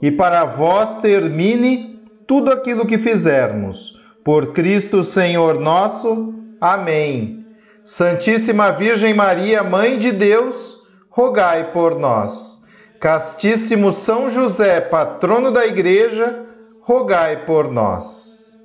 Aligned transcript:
e 0.00 0.10
para 0.10 0.44
vós 0.44 0.96
termine 1.00 2.00
tudo 2.26 2.50
aquilo 2.52 2.86
que 2.86 2.98
fizermos. 2.98 3.96
Por 4.24 4.52
Cristo 4.52 5.02
Senhor 5.02 5.60
nosso. 5.60 6.34
Amém. 6.60 7.46
Santíssima 7.84 8.72
Virgem 8.72 9.14
Maria, 9.14 9.62
Mãe 9.62 9.98
de 9.98 10.10
Deus, 10.10 10.82
rogai 11.08 11.70
por 11.72 11.98
nós. 11.98 12.64
Castíssimo 12.98 13.92
São 13.92 14.28
José, 14.28 14.80
patrono 14.80 15.52
da 15.52 15.66
Igreja, 15.66 16.44
rogai 16.80 17.44
por 17.44 17.70
nós. 17.70 18.56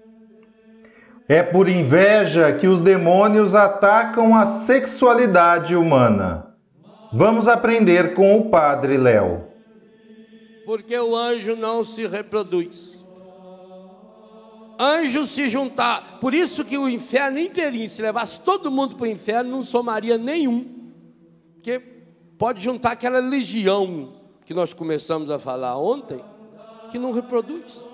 É 1.30 1.44
por 1.44 1.70
inveja 1.70 2.52
que 2.54 2.68
os 2.68 2.82
demônios 2.82 3.54
atacam 3.54 4.36
a 4.36 4.46
sexualidade 4.46 5.76
humana. 5.76 6.48
Vamos 7.14 7.48
aprender 7.48 8.14
com 8.14 8.38
o 8.38 8.50
Padre 8.50 8.98
Léo 8.98 9.51
porque 10.72 10.98
o 10.98 11.18
anjo 11.18 11.54
não 11.54 11.84
se 11.84 12.08
reproduz. 12.08 13.06
Anjo 14.80 15.26
se 15.26 15.50
juntar, 15.50 16.18
por 16.22 16.34
isso 16.34 16.64
que 16.64 16.78
o 16.78 16.88
inferno 16.88 17.38
inteirinho, 17.38 17.90
se 17.90 18.02
levasse 18.02 18.40
todo 18.40 18.72
mundo 18.72 18.96
para 18.96 19.04
o 19.04 19.08
inferno, 19.08 19.52
não 19.52 19.64
somaria 19.64 20.18
nenhum, 20.18 20.66
porque 21.56 21.78
pode 22.38 22.64
juntar 22.64 22.94
aquela 22.94 23.20
legião 23.20 24.14
que 24.46 24.54
nós 24.54 24.74
começamos 24.74 25.30
a 25.30 25.38
falar 25.38 25.78
ontem, 25.78 26.24
que 26.90 26.98
não 26.98 27.12
reproduz. 27.12 27.86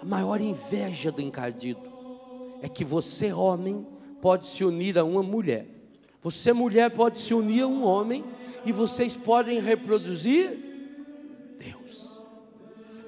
A 0.00 0.06
maior 0.06 0.40
inveja 0.40 1.12
do 1.12 1.20
encardido 1.20 1.82
é 2.62 2.68
que 2.70 2.82
você, 2.82 3.30
homem, 3.30 3.86
pode 4.22 4.46
se 4.46 4.64
unir 4.64 4.98
a 4.98 5.04
uma 5.04 5.22
mulher. 5.22 5.73
Você, 6.24 6.54
mulher, 6.54 6.90
pode 6.90 7.18
se 7.18 7.34
unir 7.34 7.64
a 7.64 7.66
um 7.66 7.84
homem 7.84 8.24
e 8.64 8.72
vocês 8.72 9.14
podem 9.14 9.60
reproduzir 9.60 10.58
Deus. 11.58 12.18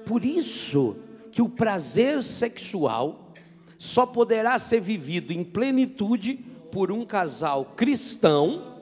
Por 0.05 0.23
isso 0.23 0.95
que 1.31 1.41
o 1.41 1.49
prazer 1.49 2.21
sexual 2.21 3.33
só 3.79 4.05
poderá 4.05 4.59
ser 4.59 4.79
vivido 4.81 5.33
em 5.33 5.43
plenitude 5.43 6.35
por 6.71 6.91
um 6.91 7.03
casal 7.03 7.73
cristão 7.75 8.75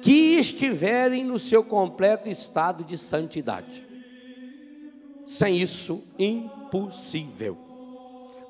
que 0.00 0.36
estiverem 0.36 1.22
no 1.22 1.38
seu 1.38 1.62
completo 1.62 2.30
estado 2.30 2.82
de 2.82 2.96
santidade. 2.96 3.86
Sem 5.26 5.60
isso, 5.60 6.02
impossível. 6.18 7.69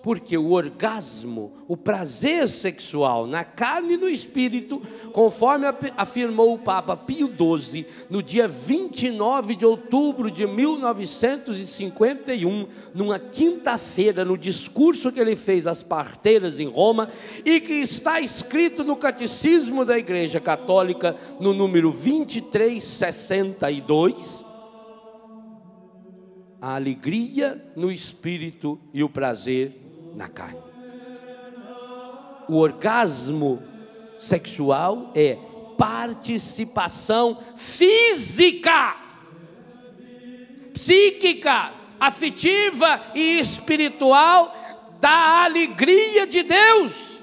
Porque 0.03 0.39
o 0.39 0.53
orgasmo, 0.53 1.53
o 1.69 1.77
prazer 1.77 2.49
sexual 2.49 3.27
na 3.27 3.45
carne 3.45 3.93
e 3.95 3.99
no 3.99 4.09
espírito, 4.09 4.81
conforme 5.13 5.67
afirmou 5.97 6.55
o 6.55 6.59
Papa 6.59 6.97
Pio 6.97 7.29
XII, 7.29 7.85
no 8.09 8.23
dia 8.23 8.49
29 8.49 9.55
de 9.55 9.67
outubro 9.67 10.31
de 10.31 10.47
1951, 10.47 12.67
numa 12.95 13.19
quinta-feira, 13.19 14.25
no 14.25 14.39
discurso 14.39 15.13
que 15.13 15.21
ele 15.21 15.37
fez 15.37 15.67
às 15.67 15.83
parteiras 15.83 16.59
em 16.61 16.69
Roma, 16.69 17.11
e 17.45 17.61
que 17.61 17.75
está 17.75 18.19
escrito 18.21 18.83
no 18.83 18.97
Catecismo 18.97 19.85
da 19.85 19.99
Igreja 19.99 20.41
Católica, 20.41 21.15
no 21.39 21.53
número 21.53 21.91
2362 21.91 24.49
a 26.61 26.75
alegria 26.75 27.65
no 27.75 27.91
espírito 27.91 28.79
e 28.93 29.03
o 29.03 29.09
prazer 29.09 29.90
na 30.15 30.29
carne. 30.29 30.61
O 32.49 32.57
orgasmo 32.57 33.63
sexual 34.19 35.13
é 35.15 35.39
participação 35.79 37.39
física, 37.57 38.97
psíquica, 40.75 41.73
afetiva 41.99 43.03
e 43.15 43.39
espiritual 43.39 44.55
da 45.01 45.45
alegria 45.45 46.27
de 46.27 46.43
Deus. 46.43 47.23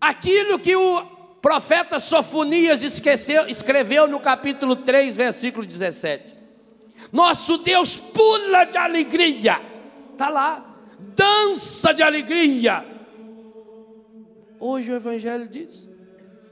Aquilo 0.00 0.58
que 0.58 0.76
o 0.76 1.02
profeta 1.40 1.98
Sofonias 1.98 2.82
esqueceu, 2.82 3.46
escreveu 3.46 4.06
no 4.06 4.20
capítulo 4.20 4.76
3, 4.76 5.16
versículo 5.16 5.64
17. 5.64 6.34
Nosso 7.12 7.58
Deus 7.58 7.96
pula 7.96 8.64
de 8.64 8.76
alegria. 8.76 9.60
Está 10.12 10.28
lá 10.28 10.65
dança 10.98 11.92
de 11.92 12.02
alegria. 12.02 12.84
Hoje 14.58 14.90
o 14.90 14.96
Evangelho 14.96 15.48
diz 15.48 15.88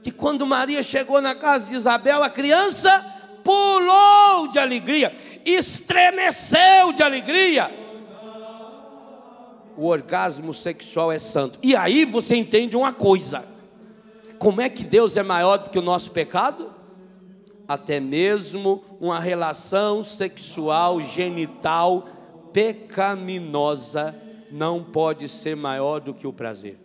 que 0.02 0.10
quando 0.10 0.46
Maria 0.46 0.82
chegou 0.82 1.20
na 1.20 1.34
casa 1.34 1.70
de 1.70 1.76
Isabel, 1.76 2.22
a 2.22 2.28
criança 2.28 3.04
pulou 3.42 4.48
de 4.48 4.58
alegria, 4.58 5.14
estremeceu 5.44 6.92
de 6.92 7.02
alegria. 7.02 7.70
O 9.76 9.86
orgasmo 9.86 10.54
sexual 10.54 11.10
é 11.10 11.18
santo. 11.18 11.58
E 11.62 11.74
aí 11.74 12.04
você 12.04 12.36
entende 12.36 12.76
uma 12.76 12.92
coisa: 12.92 13.44
como 14.38 14.60
é 14.60 14.68
que 14.68 14.84
Deus 14.84 15.16
é 15.16 15.22
maior 15.22 15.56
do 15.56 15.70
que 15.70 15.78
o 15.78 15.82
nosso 15.82 16.10
pecado? 16.10 16.72
Até 17.66 17.98
mesmo 17.98 18.84
uma 19.00 19.18
relação 19.18 20.02
sexual 20.02 21.00
genital 21.00 22.06
pecaminosa 22.52 24.14
não 24.50 24.82
pode 24.82 25.28
ser 25.28 25.56
maior 25.56 26.00
do 26.00 26.14
que 26.14 26.26
o 26.26 26.32
prazer. 26.32 26.78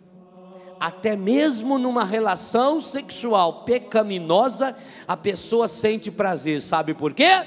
Até 0.78 1.14
mesmo 1.14 1.78
numa 1.78 2.04
relação 2.04 2.80
sexual 2.80 3.64
pecaminosa, 3.64 4.74
a 5.06 5.16
pessoa 5.16 5.68
sente 5.68 6.10
prazer, 6.10 6.62
sabe 6.62 6.94
por 6.94 7.12
quê? 7.12 7.44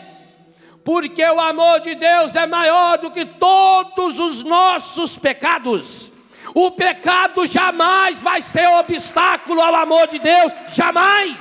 Porque 0.83 1.23
o 1.23 1.39
amor 1.39 1.79
de 1.79 1.95
Deus 1.95 2.35
é 2.35 2.45
maior 2.45 2.99
do 2.99 3.09
que 3.09 3.25
todos 3.25 4.19
os 4.19 4.43
nossos 4.43 5.17
pecados. 5.17 6.11
O 6.53 6.69
pecado 6.71 7.45
jamais 7.47 8.21
vai 8.21 8.41
ser 8.41 8.67
obstáculo 8.67 9.61
ao 9.61 9.73
amor 9.75 10.07
de 10.07 10.19
Deus, 10.19 10.53
jamais. 10.73 11.37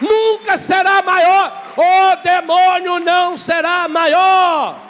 Nunca 0.00 0.56
será 0.56 1.02
maior. 1.02 1.62
O 1.76 2.16
demônio 2.22 3.00
não 3.00 3.36
será 3.36 3.88
maior 3.88 4.85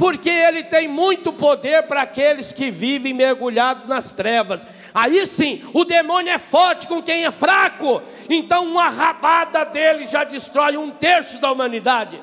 porque 0.00 0.30
ele 0.30 0.64
tem 0.64 0.88
muito 0.88 1.30
poder 1.30 1.82
para 1.82 2.00
aqueles 2.00 2.54
que 2.54 2.70
vivem 2.70 3.12
mergulhados 3.12 3.86
nas 3.86 4.14
trevas. 4.14 4.66
Aí 4.94 5.26
sim, 5.26 5.62
o 5.74 5.84
demônio 5.84 6.32
é 6.32 6.38
forte 6.38 6.88
com 6.88 7.02
quem 7.02 7.26
é 7.26 7.30
fraco, 7.30 8.00
então 8.26 8.64
uma 8.64 8.88
rabada 8.88 9.62
dele 9.62 10.06
já 10.06 10.24
destrói 10.24 10.78
um 10.78 10.90
terço 10.90 11.38
da 11.38 11.52
humanidade. 11.52 12.18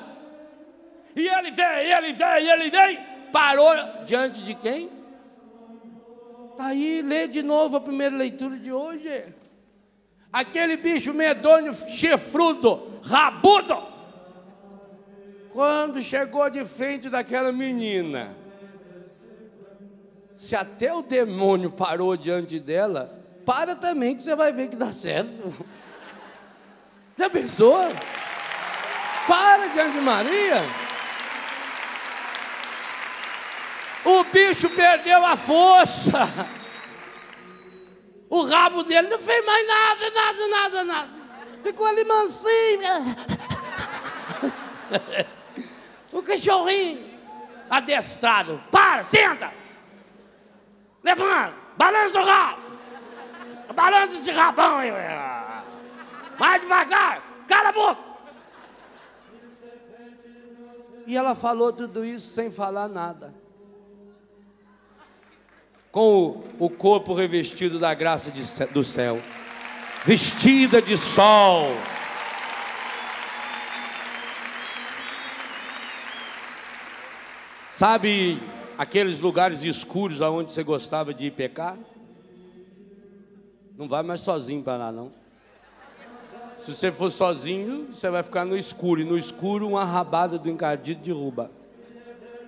E 1.14 1.28
ele 1.28 1.52
vem, 1.52 1.66
ele 1.66 2.12
vem, 2.14 2.48
ele 2.48 2.68
vem, 2.68 2.98
parou 3.32 3.72
diante 4.04 4.42
de 4.42 4.54
quem? 4.54 4.90
Está 6.50 6.66
aí, 6.66 7.00
lê 7.00 7.28
de 7.28 7.44
novo 7.44 7.76
a 7.76 7.80
primeira 7.80 8.16
leitura 8.16 8.56
de 8.56 8.72
hoje. 8.72 9.26
Aquele 10.32 10.76
bicho 10.76 11.14
medonho, 11.14 11.72
chifrudo, 11.72 12.98
rabudo 13.04 13.97
quando 15.58 16.00
chegou 16.00 16.48
de 16.48 16.64
frente 16.64 17.10
daquela 17.10 17.50
menina, 17.50 18.36
se 20.32 20.54
até 20.54 20.94
o 20.94 21.02
demônio 21.02 21.68
parou 21.68 22.16
diante 22.16 22.60
dela, 22.60 23.20
para 23.44 23.74
também 23.74 24.14
que 24.14 24.22
você 24.22 24.36
vai 24.36 24.52
ver 24.52 24.68
que 24.68 24.76
dá 24.76 24.92
certo. 24.92 25.66
Já 27.18 27.28
pensou? 27.28 27.76
Para 29.26 29.66
diante 29.66 29.94
de 29.94 30.00
Maria. 30.00 30.62
O 34.04 34.22
bicho 34.32 34.70
perdeu 34.70 35.26
a 35.26 35.34
força. 35.34 36.20
O 38.30 38.44
rabo 38.44 38.84
dele 38.84 39.08
não 39.08 39.18
fez 39.18 39.44
mais 39.44 39.66
nada, 39.66 40.10
nada, 40.10 40.48
nada, 40.48 40.84
nada. 40.84 41.10
Ficou 41.64 41.84
ali 41.84 42.04
mansinho. 42.04 43.16
o 46.18 46.22
cachorrinho 46.22 47.06
adestrado. 47.70 48.62
Para, 48.70 49.02
senta. 49.04 49.52
Levanta, 51.02 51.54
balança 51.76 52.20
o 52.20 52.24
rabo. 52.24 52.62
Balança 53.74 54.16
esse 54.18 54.30
rabão 54.30 54.78
aí. 54.78 54.90
Mais 56.38 56.60
devagar, 56.60 57.22
cala 57.46 57.68
a 57.68 57.72
boca. 57.72 58.08
E 61.06 61.16
ela 61.16 61.34
falou 61.34 61.72
tudo 61.72 62.04
isso 62.04 62.34
sem 62.34 62.50
falar 62.50 62.88
nada. 62.88 63.34
Com 65.90 66.44
o, 66.58 66.66
o 66.66 66.70
corpo 66.70 67.14
revestido 67.14 67.78
da 67.78 67.94
graça 67.94 68.30
de, 68.30 68.42
do 68.66 68.84
céu, 68.84 69.18
vestida 70.04 70.82
de 70.82 70.96
sol. 70.96 71.68
Sabe 77.78 78.42
aqueles 78.76 79.20
lugares 79.20 79.62
escuros 79.62 80.20
aonde 80.20 80.52
você 80.52 80.64
gostava 80.64 81.14
de 81.14 81.26
ir 81.26 81.30
pecar? 81.30 81.76
Não 83.76 83.86
vai 83.86 84.02
mais 84.02 84.18
sozinho 84.18 84.64
para 84.64 84.76
lá, 84.76 84.90
não. 84.90 85.12
Se 86.58 86.74
você 86.74 86.90
for 86.90 87.08
sozinho, 87.08 87.86
você 87.92 88.10
vai 88.10 88.24
ficar 88.24 88.44
no 88.44 88.58
escuro. 88.58 89.00
E 89.00 89.04
no 89.04 89.16
escuro, 89.16 89.68
uma 89.68 89.84
rabada 89.84 90.36
do 90.36 90.50
encardido 90.50 91.00
derruba. 91.02 91.52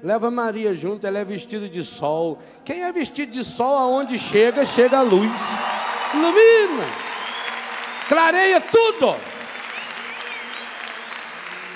Leva 0.03 0.33
Maria 0.33 0.75
junto, 0.75 1.07
ela 1.07 1.21
é 1.21 1.25
vestida 1.25 1.69
de 1.69 1.85
sol. 1.85 2.41
Quem 2.65 2.83
é 2.83 2.91
vestido 2.91 3.31
de 3.31 3.45
sol, 3.45 3.79
aonde 3.79 4.19
chega, 4.19 4.65
chega 4.65 4.99
a 4.99 5.03
luz. 5.03 5.31
Ilumina, 6.13 6.89
clareia 8.09 8.61
tudo. 8.61 9.15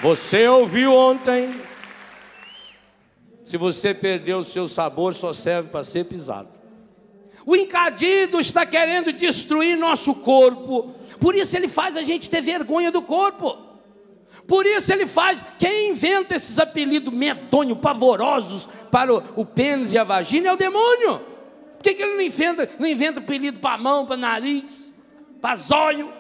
Você 0.03 0.49
ouviu 0.49 0.93
ontem. 0.93 1.55
Se 3.45 3.59
você 3.59 3.93
perdeu 3.93 4.39
o 4.39 4.45
seu 4.45 4.67
sabor, 4.67 5.13
só 5.15 5.35
serve 5.35 5.69
para 5.69 5.85
ser 5.85 6.07
pisado. 6.07 6.49
O 7.45 7.55
encardido 7.55 8.41
está 8.41 8.65
querendo 8.65 9.13
destruir 9.13 9.77
nosso 9.77 10.15
corpo. 10.15 10.95
Por 11.21 11.35
isso 11.35 11.55
ele 11.55 11.69
faz 11.69 11.97
a 11.99 12.03
gente 12.03 12.31
ter 12.31 12.41
vergonha 12.41 12.91
do 12.91 13.03
corpo. 13.03 13.59
Por 14.47 14.65
isso 14.65 14.91
ele 14.91 15.07
faz. 15.07 15.45
Quem 15.59 15.91
inventa 15.91 16.35
esses 16.35 16.59
apelidos 16.59 17.13
medonhos, 17.13 17.79
pavorosos 17.79 18.67
para 18.91 19.15
o, 19.15 19.23
o 19.37 19.45
pênis 19.45 19.93
e 19.93 19.99
a 19.99 20.05
vagina 20.05 20.49
é 20.49 20.53
o 20.53 20.57
demônio. 20.57 21.19
Por 21.77 21.83
que, 21.83 21.95
que 21.95 22.03
ele 22.03 22.15
não 22.15 22.23
inventa, 22.23 22.71
não 22.79 22.87
inventa 22.87 23.21
apelido 23.21 23.61
para 23.61 23.75
a 23.75 23.79
mão, 23.79 24.07
para 24.07 24.17
nariz, 24.17 24.91
para 25.43 25.57
zóio? 25.57 26.11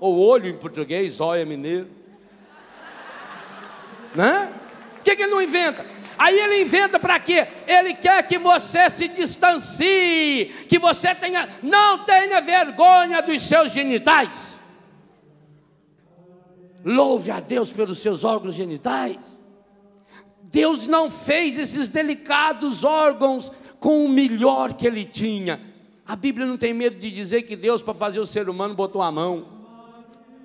Ou 0.00 0.18
olho 0.18 0.48
em 0.48 0.56
português, 0.56 1.14
zóio 1.14 1.42
é 1.42 1.44
mineiro. 1.44 1.99
Né? 4.14 4.52
Por 4.96 5.04
que, 5.04 5.16
que 5.16 5.22
ele 5.22 5.30
não 5.30 5.42
inventa? 5.42 5.86
Aí 6.18 6.38
ele 6.38 6.62
inventa 6.62 6.98
para 6.98 7.18
quê? 7.18 7.48
Ele 7.66 7.94
quer 7.94 8.26
que 8.26 8.38
você 8.38 8.90
se 8.90 9.08
distancie, 9.08 10.52
que 10.68 10.78
você 10.78 11.14
tenha, 11.14 11.48
não 11.62 12.04
tenha 12.04 12.40
vergonha 12.42 13.22
dos 13.22 13.40
seus 13.40 13.72
genitais. 13.72 14.58
Louve 16.84 17.30
a 17.30 17.40
Deus 17.40 17.70
pelos 17.70 17.98
seus 18.00 18.22
órgãos 18.22 18.54
genitais. 18.54 19.40
Deus 20.42 20.86
não 20.86 21.08
fez 21.08 21.58
esses 21.58 21.90
delicados 21.90 22.84
órgãos 22.84 23.50
com 23.78 24.04
o 24.04 24.08
melhor 24.08 24.74
que 24.74 24.86
ele 24.86 25.04
tinha. 25.04 25.60
A 26.06 26.16
Bíblia 26.16 26.46
não 26.46 26.58
tem 26.58 26.74
medo 26.74 26.98
de 26.98 27.10
dizer 27.10 27.42
que 27.42 27.56
Deus, 27.56 27.82
para 27.82 27.94
fazer 27.94 28.20
o 28.20 28.26
ser 28.26 28.48
humano, 28.48 28.74
botou 28.74 29.00
a 29.00 29.10
mão. 29.12 29.46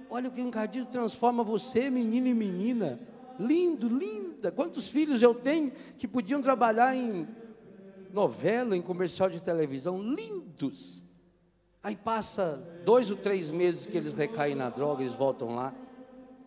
Olha 0.10 0.30
o 0.30 0.32
que 0.32 0.42
um 0.42 0.52
cadinho 0.52 0.86
transforma 0.86 1.44
você, 1.44 1.90
menino 1.90 2.28
e 2.28 2.34
menina. 2.34 3.00
Lindo, 3.40 3.88
linda. 3.88 4.52
Quantos 4.52 4.88
filhos 4.88 5.22
eu 5.22 5.34
tenho 5.34 5.72
que 5.98 6.08
podiam 6.08 6.42
trabalhar 6.42 6.96
em 6.96 7.28
novela, 8.12 8.76
em 8.76 8.82
comercial 8.82 9.30
de 9.30 9.42
televisão, 9.42 10.02
lindos. 10.02 11.04
Aí 11.84 11.96
passa 11.96 12.64
dois 12.84 13.12
ou 13.12 13.18
três 13.18 13.52
meses 13.52 13.86
que 13.86 13.96
eles 13.96 14.14
recaem 14.14 14.56
na 14.56 14.70
droga, 14.70 15.04
eles 15.04 15.14
voltam 15.14 15.54
lá, 15.54 15.76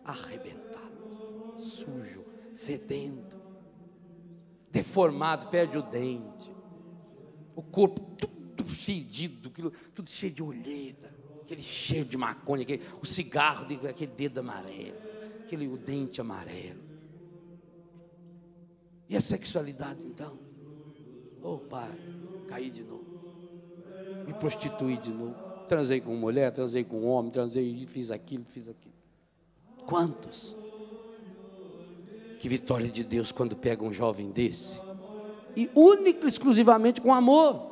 arrebentado, 0.03 1.59
sujo, 1.59 2.25
fedendo, 2.53 3.37
deformado, 4.69 5.47
perde 5.47 5.77
o 5.77 5.81
dente, 5.81 6.53
o 7.55 7.61
corpo 7.61 8.01
tudo 8.17 8.65
fedido, 8.65 9.49
tudo 9.93 10.09
cheio 10.09 10.33
de 10.33 10.43
olheira, 10.43 11.15
aquele 11.41 11.63
cheiro 11.63 12.09
de 12.09 12.17
maconha, 12.17 12.63
aquele, 12.63 12.83
o 13.01 13.05
cigarro, 13.05 13.65
aquele 13.87 14.11
dedo 14.11 14.39
amarelo 14.39 15.08
aquele 15.49 15.67
o 15.67 15.77
dente 15.77 16.21
amarelo. 16.21 16.83
E 19.09 19.17
a 19.17 19.21
sexualidade 19.21 20.05
então? 20.05 20.37
Oh 21.41 21.57
pai, 21.57 21.97
caí 22.47 22.69
de 22.69 22.83
novo. 22.83 23.05
Me 24.27 24.33
prostituí 24.35 24.97
de 24.97 25.09
novo. 25.09 25.35
Transei 25.67 25.99
com 25.99 26.15
mulher, 26.15 26.51
transei 26.51 26.83
com 26.83 27.03
homem, 27.05 27.31
transei, 27.31 27.87
fiz 27.87 28.11
aquilo, 28.11 28.45
fiz 28.45 28.69
aquilo. 28.69 28.93
Quantos? 29.87 30.55
Que 32.39 32.47
vitória 32.47 32.89
de 32.89 33.03
Deus 33.03 33.31
quando 33.31 33.55
pega 33.55 33.83
um 33.83 33.91
jovem 33.91 34.29
desse. 34.29 34.79
E 35.55 35.69
único, 35.73 36.27
exclusivamente 36.27 37.01
com 37.01 37.11
amor. 37.11 37.71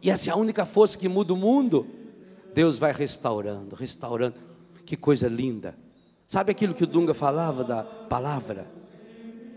E 0.00 0.08
essa 0.08 0.30
é 0.30 0.32
a 0.32 0.36
única 0.36 0.64
força 0.64 0.96
que 0.96 1.08
muda 1.08 1.34
o 1.34 1.36
mundo. 1.36 1.86
Deus 2.54 2.78
vai 2.78 2.92
restaurando, 2.92 3.74
restaurando. 3.74 4.40
Que 4.84 4.96
coisa 4.96 5.28
linda. 5.28 5.76
Sabe 6.28 6.52
aquilo 6.52 6.74
que 6.74 6.84
o 6.84 6.86
Dunga 6.86 7.14
falava 7.14 7.64
da 7.64 7.82
palavra? 7.82 8.66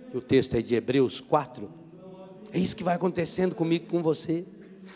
Que 0.10 0.16
o 0.16 0.22
texto 0.22 0.56
é 0.56 0.62
de 0.62 0.74
Hebreus 0.74 1.20
4. 1.20 1.70
É 2.54 2.58
isso 2.58 2.78
que 2.78 2.84
vai 2.84 2.96
acontecendo 2.96 3.54
comigo 3.54 3.88
com 3.88 4.02
você. 4.02 4.46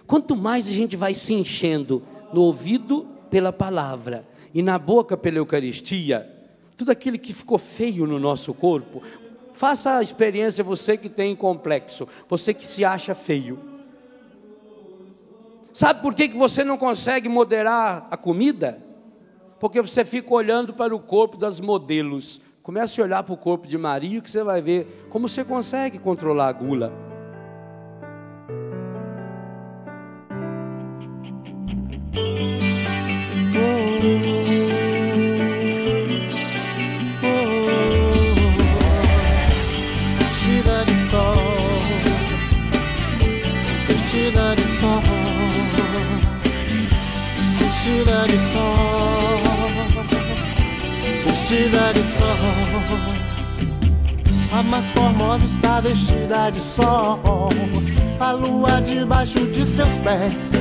Quanto 0.07 0.37
mais 0.37 0.69
a 0.69 0.71
gente 0.71 0.95
vai 0.95 1.13
se 1.13 1.33
enchendo 1.33 2.01
no 2.31 2.43
ouvido 2.43 3.05
pela 3.29 3.51
palavra 3.51 4.25
e 4.53 4.61
na 4.61 4.79
boca 4.79 5.17
pela 5.17 5.37
Eucaristia, 5.37 6.33
tudo 6.77 6.91
aquilo 6.91 7.19
que 7.19 7.33
ficou 7.33 7.57
feio 7.57 8.07
no 8.07 8.19
nosso 8.19 8.53
corpo, 8.53 9.03
faça 9.51 9.97
a 9.97 10.01
experiência 10.01 10.63
você 10.63 10.95
que 10.95 11.09
tem 11.09 11.35
complexo, 11.35 12.07
você 12.29 12.53
que 12.53 12.65
se 12.65 12.85
acha 12.85 13.13
feio. 13.13 13.59
Sabe 15.73 16.01
por 16.01 16.13
que, 16.13 16.29
que 16.29 16.37
você 16.37 16.63
não 16.63 16.77
consegue 16.77 17.27
moderar 17.27 18.07
a 18.09 18.15
comida? 18.15 18.84
Porque 19.59 19.81
você 19.81 20.03
fica 20.03 20.33
olhando 20.33 20.73
para 20.73 20.95
o 20.95 20.99
corpo 20.99 21.37
das 21.37 21.59
modelos. 21.59 22.41
Comece 22.61 22.99
a 22.99 23.03
olhar 23.03 23.23
para 23.23 23.33
o 23.33 23.37
corpo 23.37 23.67
de 23.67 23.77
Maria 23.77 24.21
que 24.21 24.29
você 24.29 24.43
vai 24.43 24.61
ver 24.61 25.05
como 25.09 25.27
você 25.29 25.43
consegue 25.43 25.99
controlar 25.99 26.47
a 26.47 26.53
gula. 26.53 26.91
Vestida 43.87 44.55
de 44.55 44.67
sol, 44.67 45.01
vestida 47.59 48.27
de 48.27 48.39
sol, 48.39 48.94
vestida 51.45 51.93
de 51.93 52.01
sol. 52.01 52.27
A 54.51 54.63
mais 54.63 54.85
formosa 54.91 55.45
está 55.45 55.79
vestida 55.79 56.49
de 56.49 56.59
sol. 56.59 57.49
A 58.19 58.31
lua 58.31 58.81
debaixo 58.81 59.45
de 59.51 59.63
seus 59.63 59.99
pés. 59.99 60.51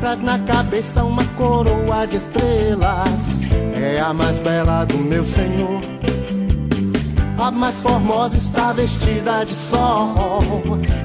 Traz 0.00 0.20
na 0.22 0.38
cabeça 0.38 1.04
uma 1.04 1.24
coroa 1.36 2.06
de 2.06 2.16
estrelas. 2.16 3.40
É 3.74 4.00
a 4.00 4.14
mais 4.14 4.38
bela 4.38 4.86
do 4.86 4.96
meu 4.96 5.26
Senhor. 5.26 5.80
A 7.38 7.50
mais 7.50 7.82
formosa 7.82 8.38
está 8.38 8.72
vestida 8.72 9.44
de 9.44 9.54
sol. 9.54 10.14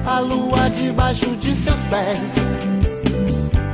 A 0.06 0.18
lua 0.20 0.70
debaixo 0.70 1.36
de 1.36 1.54
seus 1.54 1.86
pés. 1.86 2.56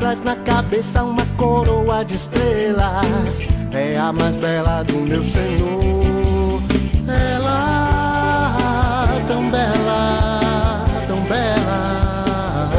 Traz 0.00 0.20
na 0.24 0.34
cabeça 0.34 1.04
uma 1.04 1.24
coroa 1.36 2.04
de 2.04 2.16
estrelas 2.16 3.51
é 3.74 3.96
a 3.98 4.12
mais 4.12 4.36
bela 4.36 4.82
do 4.82 5.00
meu 5.00 5.24
Senhor. 5.24 6.62
Ela, 7.08 9.06
tão 9.26 9.50
bela, 9.50 10.84
tão 11.06 11.20
bela. 11.22 12.72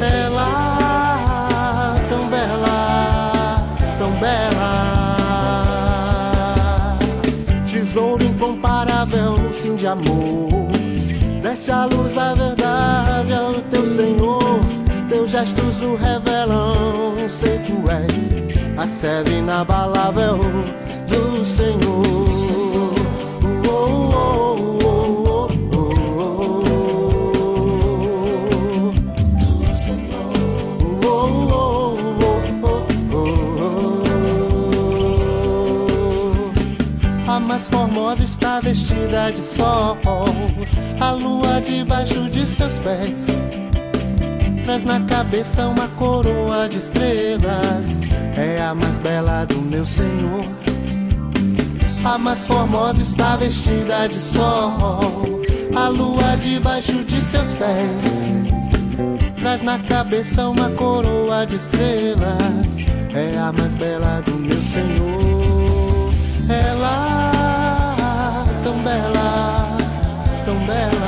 Ela, 0.00 1.96
tão 2.08 2.28
bela, 2.28 3.66
tão 3.98 4.10
bela. 4.12 4.86
Tesouro 7.66 8.24
incomparável 8.24 8.96
incomparável, 9.06 9.52
sim 9.52 9.76
de 9.76 9.86
amor. 9.86 10.70
Deste 11.42 11.70
a 11.70 11.84
luz 11.86 12.16
a 12.16 12.34
verdade 12.34 13.32
ao 13.32 13.52
teu 13.70 13.86
Senhor. 13.86 14.60
Teus 15.08 15.30
gestos 15.30 15.82
o 15.82 15.94
revelam, 15.94 17.16
sei 17.28 17.58
que 17.58 17.72
tu 17.72 17.90
és 17.90 18.35
a 18.76 18.86
sede 18.86 19.32
inabalável 19.34 20.38
do 21.08 21.44
Senhor. 21.44 22.04
Oh, 23.68 24.16
A 37.28 37.40
mais 37.40 37.68
formosa 37.68 38.22
está 38.22 38.60
vestida 38.60 39.30
de 39.30 39.38
sol, 39.40 39.98
a 41.00 41.10
lua 41.10 41.60
debaixo 41.60 42.30
de 42.30 42.46
seus 42.46 42.78
pés. 42.78 43.26
Traz 44.64 44.84
na 44.84 45.00
cabeça 45.00 45.66
uma 45.66 45.86
coroa 45.88 46.68
de 46.68 46.78
estrelas, 46.78 48.00
é 48.36 48.60
a 48.60 48.74
mais 48.74 48.96
bela 48.98 49.44
do 49.44 49.60
meu 49.62 49.84
Senhor. 49.84 50.42
A 52.04 52.18
mais 52.18 52.46
formosa 52.46 53.02
está 53.02 53.36
vestida 53.36 54.08
de 54.08 54.20
sol, 54.20 55.00
a 55.74 55.88
lua 55.88 56.36
debaixo 56.36 57.02
de 57.04 57.20
seus 57.20 57.54
pés. 57.54 58.36
Traz 59.40 59.62
na 59.62 59.78
cabeça 59.78 60.48
uma 60.48 60.70
coroa 60.70 61.46
de 61.46 61.56
estrelas, 61.56 62.78
é 63.14 63.38
a 63.38 63.52
mais 63.52 63.72
bela 63.74 64.20
do 64.20 64.32
meu 64.34 64.60
Senhor. 64.60 66.12
Ela, 66.48 68.44
tão 68.62 68.78
bela, 68.78 69.76
tão 70.44 70.58
bela. 70.66 71.05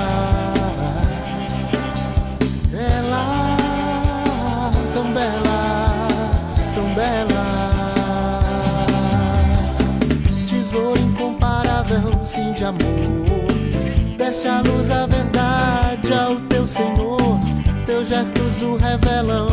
Gestos 18.08 18.62
o 18.62 18.78
revelam, 18.78 19.48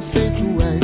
sei 0.00 0.28
tu 0.30 0.58
és 0.64 0.81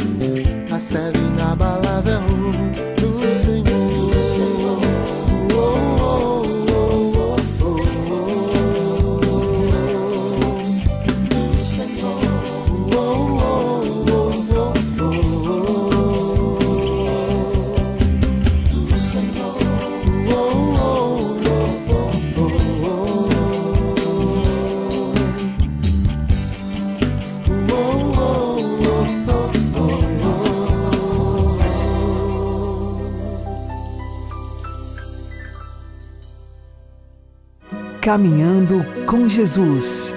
Caminhando 38.08 38.86
com 39.04 39.28
Jesus 39.28 40.16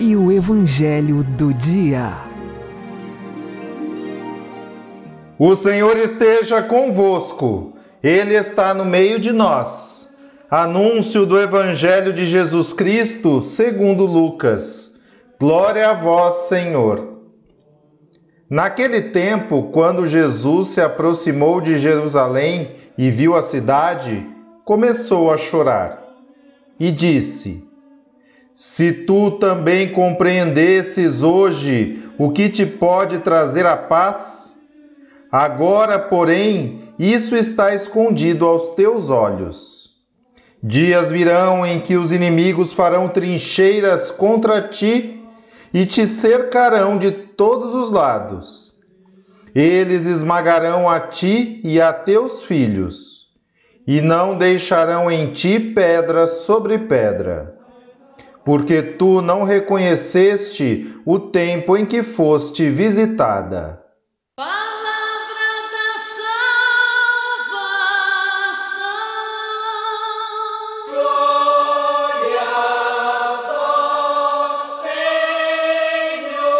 e 0.00 0.16
o 0.16 0.32
Evangelho 0.32 1.22
do 1.22 1.54
Dia. 1.54 2.14
O 5.38 5.54
Senhor 5.54 5.96
esteja 5.98 6.60
convosco, 6.60 7.74
Ele 8.02 8.34
está 8.34 8.74
no 8.74 8.84
meio 8.84 9.20
de 9.20 9.30
nós. 9.30 10.18
Anúncio 10.50 11.24
do 11.24 11.38
Evangelho 11.38 12.12
de 12.12 12.26
Jesus 12.26 12.72
Cristo, 12.72 13.40
segundo 13.40 14.04
Lucas. 14.04 15.00
Glória 15.38 15.90
a 15.90 15.92
vós, 15.92 16.48
Senhor. 16.48 17.20
Naquele 18.50 19.00
tempo, 19.00 19.70
quando 19.70 20.08
Jesus 20.08 20.70
se 20.70 20.80
aproximou 20.80 21.60
de 21.60 21.78
Jerusalém 21.78 22.72
e 22.98 23.12
viu 23.12 23.36
a 23.36 23.42
cidade, 23.42 24.26
começou 24.64 25.32
a 25.32 25.38
chorar 25.38 26.01
e 26.78 26.90
disse: 26.90 27.68
Se 28.54 28.92
tu 28.92 29.32
também 29.32 29.92
compreendesses 29.92 31.22
hoje 31.22 32.08
o 32.18 32.30
que 32.30 32.48
te 32.48 32.66
pode 32.66 33.18
trazer 33.18 33.66
a 33.66 33.76
paz, 33.76 34.56
agora, 35.30 35.98
porém, 35.98 36.82
isso 36.98 37.36
está 37.36 37.74
escondido 37.74 38.46
aos 38.46 38.74
teus 38.74 39.10
olhos. 39.10 39.82
Dias 40.62 41.10
virão 41.10 41.66
em 41.66 41.80
que 41.80 41.96
os 41.96 42.12
inimigos 42.12 42.72
farão 42.72 43.08
trincheiras 43.08 44.12
contra 44.12 44.62
ti 44.68 45.20
e 45.74 45.84
te 45.84 46.06
cercarão 46.06 46.96
de 46.96 47.10
todos 47.10 47.74
os 47.74 47.90
lados. 47.90 48.80
Eles 49.54 50.06
esmagarão 50.06 50.88
a 50.88 51.00
ti 51.00 51.60
e 51.64 51.80
a 51.80 51.92
teus 51.92 52.44
filhos, 52.44 53.11
e 53.86 54.00
não 54.00 54.36
deixarão 54.36 55.10
em 55.10 55.32
ti 55.32 55.58
pedra 55.58 56.26
sobre 56.28 56.78
pedra, 56.78 57.56
porque 58.44 58.80
tu 58.82 59.20
não 59.20 59.42
reconheceste 59.42 60.96
o 61.04 61.18
tempo 61.18 61.76
em 61.76 61.84
que 61.84 62.02
foste 62.02 62.70
visitada. 62.70 63.82
Palavra 64.36 64.54
da 65.72 65.98
salvação. 68.58 68.88
Glória 70.88 72.40
a 72.40 73.36
vós, 74.48 74.66
Senhor. 76.20 76.56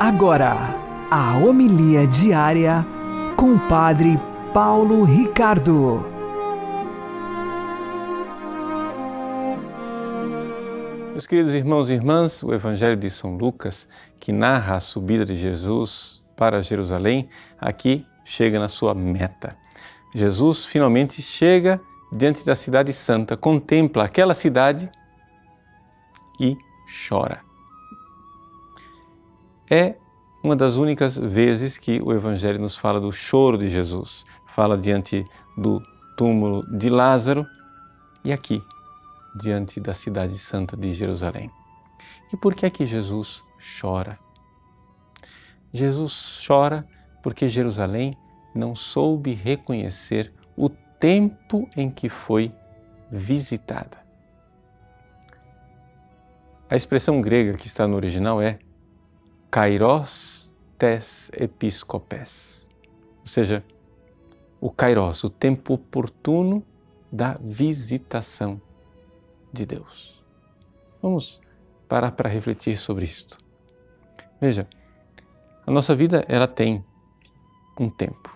Agora, 0.00 0.56
a 1.10 1.36
homilia 1.36 2.06
diária 2.06 2.86
com 3.42 3.54
o 3.54 3.58
Padre 3.58 4.20
Paulo 4.54 5.02
Ricardo. 5.02 6.06
Meus 11.10 11.26
queridos 11.26 11.52
irmãos 11.52 11.90
e 11.90 11.94
irmãs, 11.94 12.44
o 12.44 12.54
Evangelho 12.54 12.96
de 12.96 13.10
São 13.10 13.36
Lucas, 13.36 13.88
que 14.20 14.30
narra 14.30 14.76
a 14.76 14.80
subida 14.80 15.24
de 15.24 15.34
Jesus 15.34 16.22
para 16.36 16.62
Jerusalém, 16.62 17.28
aqui 17.60 18.06
chega 18.24 18.60
na 18.60 18.68
sua 18.68 18.94
meta. 18.94 19.56
Jesus 20.14 20.64
finalmente 20.64 21.20
chega 21.20 21.80
diante 22.12 22.46
da 22.46 22.54
Cidade 22.54 22.92
Santa, 22.92 23.36
contempla 23.36 24.04
aquela 24.04 24.34
cidade 24.34 24.88
e 26.38 26.56
chora. 27.08 27.40
É 29.68 29.96
uma 30.42 30.56
das 30.56 30.74
únicas 30.74 31.16
vezes 31.16 31.78
que 31.78 32.00
o 32.02 32.12
Evangelho 32.12 32.58
nos 32.58 32.76
fala 32.76 33.00
do 33.00 33.12
choro 33.12 33.56
de 33.56 33.68
Jesus. 33.68 34.24
Fala 34.46 34.76
diante 34.76 35.24
do 35.56 35.80
túmulo 36.16 36.66
de 36.76 36.90
Lázaro 36.90 37.46
e 38.24 38.32
aqui, 38.32 38.62
diante 39.34 39.78
da 39.78 39.94
cidade 39.94 40.36
santa 40.36 40.76
de 40.76 40.92
Jerusalém. 40.92 41.50
E 42.32 42.36
por 42.36 42.54
que 42.54 42.66
é 42.66 42.70
que 42.70 42.84
Jesus 42.84 43.42
chora? 43.80 44.18
Jesus 45.72 46.42
chora 46.46 46.86
porque 47.22 47.48
Jerusalém 47.48 48.16
não 48.54 48.74
soube 48.74 49.32
reconhecer 49.32 50.32
o 50.56 50.68
tempo 50.68 51.68
em 51.76 51.88
que 51.88 52.08
foi 52.08 52.52
visitada. 53.10 54.02
A 56.68 56.74
expressão 56.74 57.20
grega 57.20 57.54
que 57.54 57.66
está 57.66 57.86
no 57.86 57.96
original 57.96 58.42
é 58.42 58.58
kairos 59.52 60.50
tes 60.78 61.30
episcopes, 61.34 62.66
ou 63.20 63.26
seja, 63.26 63.62
o 64.58 64.70
kairos, 64.70 65.22
o 65.24 65.28
tempo 65.28 65.74
oportuno 65.74 66.64
da 67.12 67.36
visitação 67.38 68.58
de 69.52 69.66
Deus. 69.66 70.24
Vamos 71.02 71.38
parar 71.86 72.12
para 72.12 72.30
refletir 72.30 72.78
sobre 72.78 73.04
isto. 73.04 73.36
Veja, 74.40 74.66
a 75.66 75.70
nossa 75.70 75.94
vida 75.94 76.24
ela 76.28 76.48
tem 76.48 76.82
um 77.78 77.90
tempo, 77.90 78.34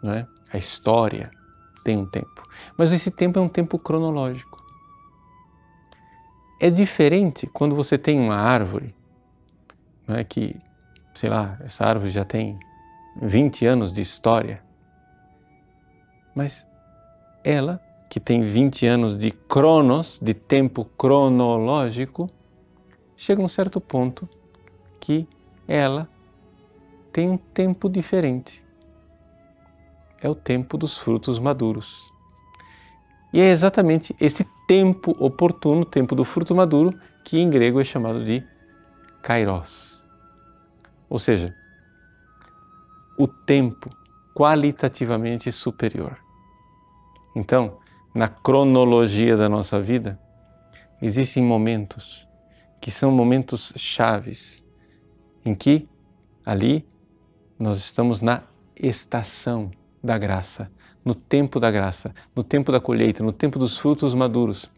não 0.00 0.12
é? 0.12 0.28
A 0.52 0.58
história 0.58 1.28
tem 1.82 1.98
um 1.98 2.06
tempo, 2.06 2.48
mas 2.78 2.92
esse 2.92 3.10
tempo 3.10 3.36
é 3.40 3.42
um 3.42 3.48
tempo 3.48 3.80
cronológico. 3.80 4.64
É 6.60 6.70
diferente 6.70 7.48
quando 7.48 7.74
você 7.74 7.98
tem 7.98 8.20
uma 8.20 8.36
árvore, 8.36 8.95
não 10.06 10.16
é 10.16 10.24
que, 10.24 10.56
sei 11.14 11.28
lá, 11.28 11.58
essa 11.64 11.84
árvore 11.84 12.10
já 12.10 12.24
tem 12.24 12.58
20 13.20 13.66
anos 13.66 13.92
de 13.92 14.00
história. 14.00 14.62
Mas 16.34 16.66
ela, 17.42 17.80
que 18.08 18.20
tem 18.20 18.42
20 18.42 18.86
anos 18.86 19.16
de 19.16 19.30
cronos, 19.30 20.20
de 20.22 20.34
tempo 20.34 20.84
cronológico, 20.84 22.30
chega 23.16 23.40
a 23.40 23.44
um 23.44 23.48
certo 23.48 23.80
ponto 23.80 24.28
que 25.00 25.26
ela 25.66 26.08
tem 27.12 27.30
um 27.30 27.38
tempo 27.38 27.88
diferente. 27.88 28.62
É 30.20 30.28
o 30.28 30.34
tempo 30.34 30.76
dos 30.76 30.98
frutos 30.98 31.38
maduros. 31.38 32.12
E 33.32 33.40
é 33.40 33.50
exatamente 33.50 34.14
esse 34.20 34.46
tempo 34.66 35.16
oportuno, 35.18 35.84
tempo 35.84 36.14
do 36.14 36.24
fruto 36.24 36.54
maduro, 36.54 36.98
que 37.24 37.38
em 37.38 37.48
grego 37.48 37.80
é 37.80 37.84
chamado 37.84 38.24
de 38.24 38.42
kairos. 39.22 39.95
Ou 41.08 41.18
seja, 41.18 41.54
o 43.18 43.26
tempo 43.26 43.90
qualitativamente 44.34 45.50
superior. 45.50 46.18
Então, 47.34 47.78
na 48.14 48.28
cronologia 48.28 49.36
da 49.36 49.48
nossa 49.48 49.80
vida, 49.80 50.18
existem 51.00 51.42
momentos 51.42 52.26
que 52.80 52.90
são 52.90 53.10
momentos 53.10 53.72
chaves 53.76 54.62
em 55.44 55.54
que 55.54 55.88
ali 56.44 56.86
nós 57.58 57.78
estamos 57.78 58.20
na 58.20 58.42
estação 58.80 59.70
da 60.02 60.18
graça, 60.18 60.70
no 61.04 61.14
tempo 61.14 61.58
da 61.58 61.70
graça, 61.70 62.14
no 62.34 62.42
tempo 62.42 62.70
da 62.70 62.78
colheita, 62.78 63.22
no 63.22 63.32
tempo 63.32 63.58
dos 63.58 63.78
frutos 63.78 64.14
maduros, 64.14 64.70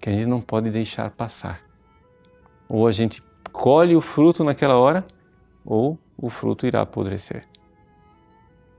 que 0.00 0.08
a 0.08 0.12
gente 0.12 0.26
não 0.26 0.40
pode 0.40 0.70
deixar 0.70 1.10
passar. 1.10 1.60
Ou 2.68 2.86
a 2.86 2.92
gente 2.92 3.22
colhe 3.52 3.94
o 3.94 4.00
fruto 4.00 4.42
naquela 4.42 4.76
hora, 4.76 5.06
ou 5.64 5.98
o 6.16 6.28
fruto 6.28 6.66
irá 6.66 6.82
apodrecer. 6.82 7.46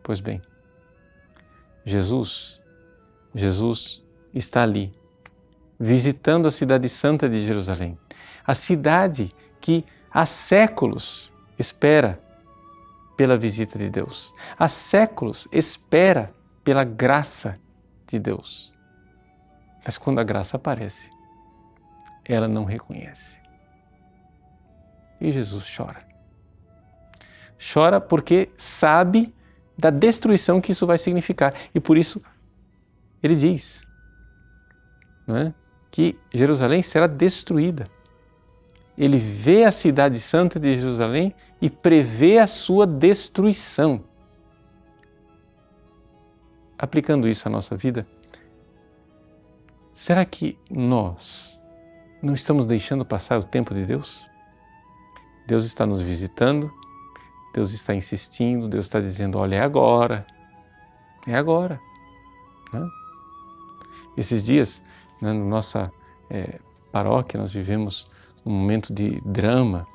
Pois 0.01 0.19
bem, 0.19 0.41
Jesus, 1.85 2.61
Jesus 3.33 4.03
está 4.33 4.63
ali, 4.63 4.91
visitando 5.79 6.47
a 6.47 6.51
cidade 6.51 6.87
santa 6.89 7.29
de 7.29 7.45
Jerusalém, 7.45 7.97
a 8.45 8.53
cidade 8.53 9.33
que 9.59 9.85
há 10.11 10.25
séculos 10.25 11.31
espera 11.57 12.21
pela 13.15 13.37
visita 13.37 13.77
de 13.77 13.89
Deus, 13.89 14.33
há 14.57 14.67
séculos 14.67 15.47
espera 15.51 16.31
pela 16.63 16.83
graça 16.83 17.59
de 18.07 18.19
Deus. 18.19 18.73
Mas 19.85 19.97
quando 19.97 20.19
a 20.19 20.23
graça 20.23 20.57
aparece, 20.57 21.11
ela 22.25 22.47
não 22.47 22.63
reconhece. 22.63 23.41
E 25.19 25.31
Jesus 25.31 25.73
chora. 25.75 26.12
Chora 27.72 28.01
porque 28.01 28.50
sabe 28.58 29.34
da 29.77 29.89
destruição 29.89 30.60
que 30.60 30.72
isso 30.72 30.86
vai 30.86 30.98
significar. 30.98 31.53
E 31.74 31.79
por 31.79 31.98
isso 31.98 32.22
ele 33.22 33.36
diz 33.36 33.84
é, 35.27 35.53
que 35.89 36.20
Jerusalém 36.34 36.82
será 36.82 37.08
destruída. 37.08 37.88
Ele 38.98 39.17
vê 39.17 39.63
a 39.63 39.72
cidade 39.72 40.20
santa 40.20 40.60
de 40.60 40.75
Jerusalém 40.75 41.34
e 41.62 41.70
prevê 41.70 42.38
a 42.38 42.48
sua 42.48 42.86
destruição. 42.86 44.03
Aplicando 46.77 47.27
isso 47.27 47.48
à 47.48 47.51
nossa 47.51 47.77
vida, 47.77 48.05
será 49.93 50.25
que 50.25 50.60
nós 50.70 51.60
não 52.22 52.34
estamos 52.34 52.65
deixando 52.65 53.05
passar 53.05 53.39
o 53.39 53.43
tempo 53.43 53.74
de 53.74 53.86
Deus? 53.86 54.25
Deus 55.48 55.65
está 55.65 55.86
nos 55.86 56.01
visitando, 56.01 56.72
Deus 57.53 57.72
está 57.72 57.93
insistindo, 57.93 58.67
Deus 58.67 58.88
está 58.88 59.00
dizendo: 59.00 59.38
olha, 59.38 59.55
é 59.55 59.62
agora, 59.62 60.25
é 61.27 61.36
agora. 61.36 61.79
Né? 62.72 62.88
Esses 64.17 64.43
dias, 64.43 64.81
né, 65.22 65.31
na 65.31 65.45
nossa 65.45 65.91
é, 66.29 66.60
paróquia, 66.91 67.39
nós 67.39 67.54
vivemos 67.54 68.12
um 68.45 68.51
momento 68.51 68.93
de 68.93 69.21
drama, 69.21 69.88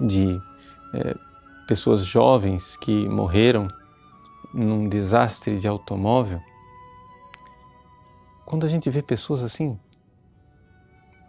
de 0.00 0.40
é, 0.94 1.14
pessoas 1.66 2.04
jovens 2.04 2.76
que 2.76 3.08
morreram 3.08 3.68
num 4.52 4.88
desastre 4.88 5.58
de 5.58 5.68
automóvel. 5.68 6.40
Quando 8.44 8.66
a 8.66 8.68
gente 8.68 8.90
vê 8.90 9.02
pessoas 9.02 9.42
assim, 9.42 9.78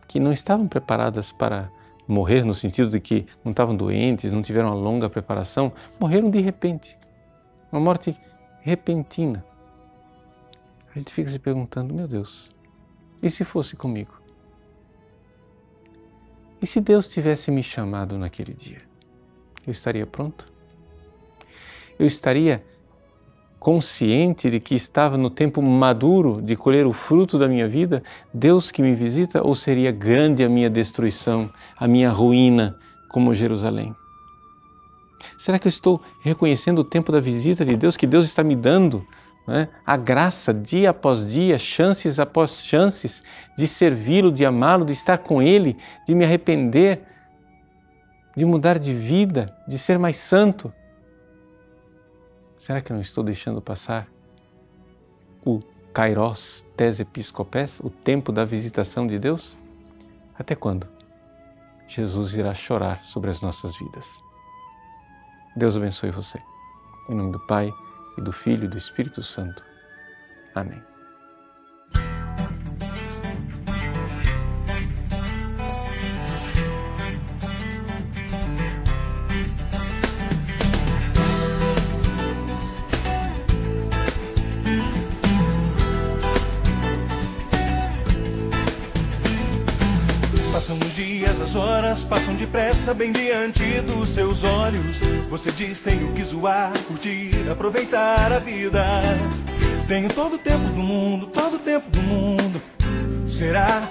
que 0.08 0.20
não 0.20 0.34
estavam 0.34 0.68
preparadas 0.68 1.32
para 1.32 1.72
morrer 2.12 2.44
no 2.44 2.54
sentido 2.54 2.90
de 2.90 3.00
que 3.00 3.26
não 3.44 3.52
estavam 3.52 3.76
doentes, 3.76 4.34
não 4.34 4.42
tiveram 4.42 4.70
uma 4.70 4.76
longa 4.76 5.10
preparação, 5.10 5.72
morreram 6.00 6.30
de 6.30 6.42
repente. 6.42 6.98
Uma 7.72 7.80
morte 7.80 8.16
repentina. 8.62 9.46
A 10.94 11.00
gente 11.00 11.14
fica 11.14 11.30
se 11.30 11.40
perguntando, 11.40 11.94
meu 11.94 12.08
Deus, 12.08 12.54
e 13.24 13.30
se 13.30 13.46
fosse 13.46 13.78
comigo? 13.78 14.22
E 16.62 16.68
se 16.68 16.82
Deus 16.82 17.10
tivesse 17.10 17.50
me 17.50 17.64
chamado 17.64 18.18
naquele 18.18 18.54
dia? 18.54 18.82
Eu 19.66 19.72
estaria 19.72 20.06
pronto? 20.06 20.52
Eu 21.98 22.06
estaria 22.06 22.64
consciente 23.62 24.50
de 24.50 24.60
que 24.60 24.74
estava 24.74 25.16
no 25.16 25.30
tempo 25.30 25.62
maduro 25.62 26.42
de 26.42 26.56
colher 26.56 26.88
o 26.88 26.92
fruto 26.92 27.38
da 27.38 27.48
minha 27.48 27.68
vida, 27.68 28.02
Deus 28.34 28.72
que 28.72 28.82
me 28.82 28.96
visita, 28.96 29.46
ou 29.46 29.54
seria 29.54 29.92
grande 29.92 30.44
a 30.44 30.50
minha 30.50 30.68
destruição, 30.68 31.48
a 31.78 31.88
minha 31.88 32.10
ruína, 32.10 32.76
como 33.08 33.36
Jerusalém? 33.36 33.96
Será 35.38 35.60
que 35.60 35.68
eu 35.68 35.70
estou 35.70 36.02
reconhecendo 36.24 36.80
o 36.80 36.84
tempo 36.84 37.12
da 37.12 37.20
visita 37.20 37.64
de 37.64 37.78
Deus 37.78 37.96
que 37.96 38.08
Deus 38.08 38.26
está 38.26 38.44
me 38.44 38.56
dando? 38.56 39.06
Né? 39.48 39.70
A 39.86 39.96
graça, 39.96 40.52
dia 40.52 40.90
após 40.90 41.32
dia, 41.32 41.60
chances 41.60 42.20
após 42.20 42.66
chances, 42.66 43.22
de 43.56 43.68
servi-lo, 43.68 44.32
de 44.32 44.44
amá-lo, 44.44 44.84
de 44.84 44.94
estar 44.94 45.20
com 45.20 45.40
Ele, 45.40 45.78
de 46.08 46.16
me 46.16 46.26
arrepender, 46.26 47.04
de 48.36 48.44
mudar 48.44 48.80
de 48.80 48.92
vida, 48.92 49.56
de 49.68 49.78
ser 49.78 50.00
mais 50.00 50.18
santo. 50.18 50.74
Será 52.62 52.80
que 52.80 52.94
não 52.94 53.02
estou 53.02 53.24
deixando 53.24 53.60
passar 53.60 54.08
o 55.44 55.64
Kairos 55.92 56.64
tes 56.78 57.00
episcopes, 57.00 57.80
o 57.80 57.90
tempo 57.90 58.32
da 58.32 58.46
visitação 58.46 59.08
de 59.08 59.18
Deus? 59.18 59.58
Até 60.38 60.54
quando? 60.54 60.88
Jesus 61.88 62.36
irá 62.36 62.54
chorar 62.54 63.04
sobre 63.04 63.32
as 63.32 63.42
nossas 63.42 63.76
vidas. 63.76 64.08
Deus 65.56 65.76
abençoe 65.76 66.12
você. 66.12 66.40
Em 67.10 67.16
nome 67.16 67.32
do 67.32 67.40
Pai, 67.48 67.74
e 68.16 68.22
do 68.22 68.32
Filho 68.32 68.66
e 68.66 68.68
do 68.68 68.78
Espírito 68.78 69.24
Santo. 69.24 69.66
Amém. 70.54 70.91
Passam 90.72 90.88
os 90.88 90.96
dias, 90.96 91.42
as 91.42 91.56
horas 91.56 92.04
passam 92.06 92.34
depressa 92.36 92.94
bem 92.94 93.12
diante 93.12 93.82
dos 93.82 94.10
seus 94.12 94.42
olhos. 94.42 95.00
Você 95.30 95.52
diz: 95.52 95.82
Tenho 95.82 96.14
que 96.14 96.24
zoar, 96.24 96.72
curtir, 96.88 97.32
aproveitar 97.52 98.32
a 98.32 98.40
vida. 98.40 98.82
Tenho 99.86 100.08
todo 100.08 100.36
o 100.36 100.38
tempo 100.38 100.64
do 100.70 100.82
mundo, 100.82 101.26
todo 101.28 101.58
o 101.58 101.60
tempo 101.60 101.90
do 101.90 102.02
mundo. 102.04 102.62
Será? 103.28 103.84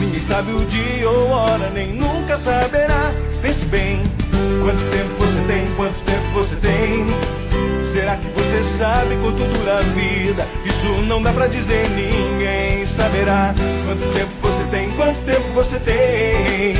Ninguém 0.00 0.20
sabe 0.20 0.50
o 0.50 0.64
dia 0.64 1.08
ou 1.08 1.28
hora, 1.28 1.70
nem 1.70 1.92
nunca 1.92 2.36
saberá. 2.36 3.12
Pense 3.40 3.64
bem: 3.66 4.02
quanto 4.64 4.90
tempo 4.90 5.14
você 5.20 5.40
tem, 5.46 5.74
quanto 5.76 6.04
tempo 6.04 6.26
você 6.34 6.56
tem. 6.56 7.06
Será 7.86 8.16
que 8.16 8.26
você 8.28 8.64
sabe 8.64 9.16
quanto 9.22 9.44
dura 9.56 9.78
a 9.78 9.82
vida? 9.82 10.44
Isso 10.64 10.88
não 11.06 11.22
dá 11.22 11.32
pra 11.32 11.46
dizer, 11.46 11.88
ninguém 11.90 12.84
saberá. 12.86 13.54
Quanto 13.86 14.14
tempo 14.14 14.30
você 14.42 14.47
tem, 14.70 14.90
quanto 14.92 15.20
tempo 15.24 15.48
você 15.54 15.78
tem? 15.78 16.74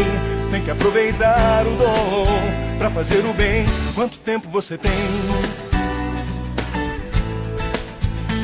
Tem 0.50 0.62
que 0.62 0.70
aproveitar 0.70 1.66
o 1.66 1.70
dom 1.76 2.26
pra 2.78 2.90
fazer 2.90 3.24
o 3.24 3.32
bem. 3.32 3.64
Quanto 3.94 4.18
tempo 4.18 4.48
você 4.48 4.78
tem? 4.78 4.90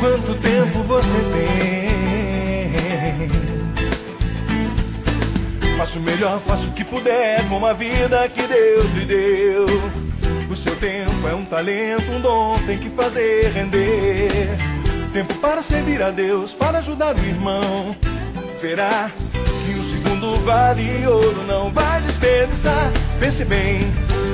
Quanto 0.01 0.35
tempo 0.35 0.79
você 0.83 1.17
tem? 1.33 1.85
Faça 5.79 5.99
o 5.99 6.03
melhor, 6.03 6.41
faça 6.47 6.67
o 6.67 6.73
que 6.73 6.85
puder 6.85 7.49
com 7.49 7.65
a 7.65 7.73
vida 7.73 8.29
que 8.29 8.43
Deus 8.43 8.91
lhe 8.93 9.05
deu. 9.05 9.67
O 10.51 10.57
seu 10.57 10.77
tempo 10.77 11.27
é 11.27 11.35
um 11.35 11.45
talento, 11.45 12.11
um 12.13 12.21
dom, 12.21 12.59
tem 12.67 12.79
que 12.79 12.91
fazer 12.91 13.51
render. 13.53 14.29
Tempo 15.13 15.35
para 15.35 15.63
servir 15.63 16.03
a 16.03 16.11
Deus, 16.11 16.53
para 16.53 16.79
ajudar 16.79 17.17
o 17.17 17.19
irmão. 17.25 17.97
Verá 18.61 19.11
que 19.65 19.79
o 19.79 19.83
segundo 19.83 20.45
vale 20.45 21.07
ouro, 21.07 21.43
não 21.47 21.71
vai 21.71 22.01
desperdiçar. 22.03 22.93
Pense 23.19 23.45
bem, 23.45 23.81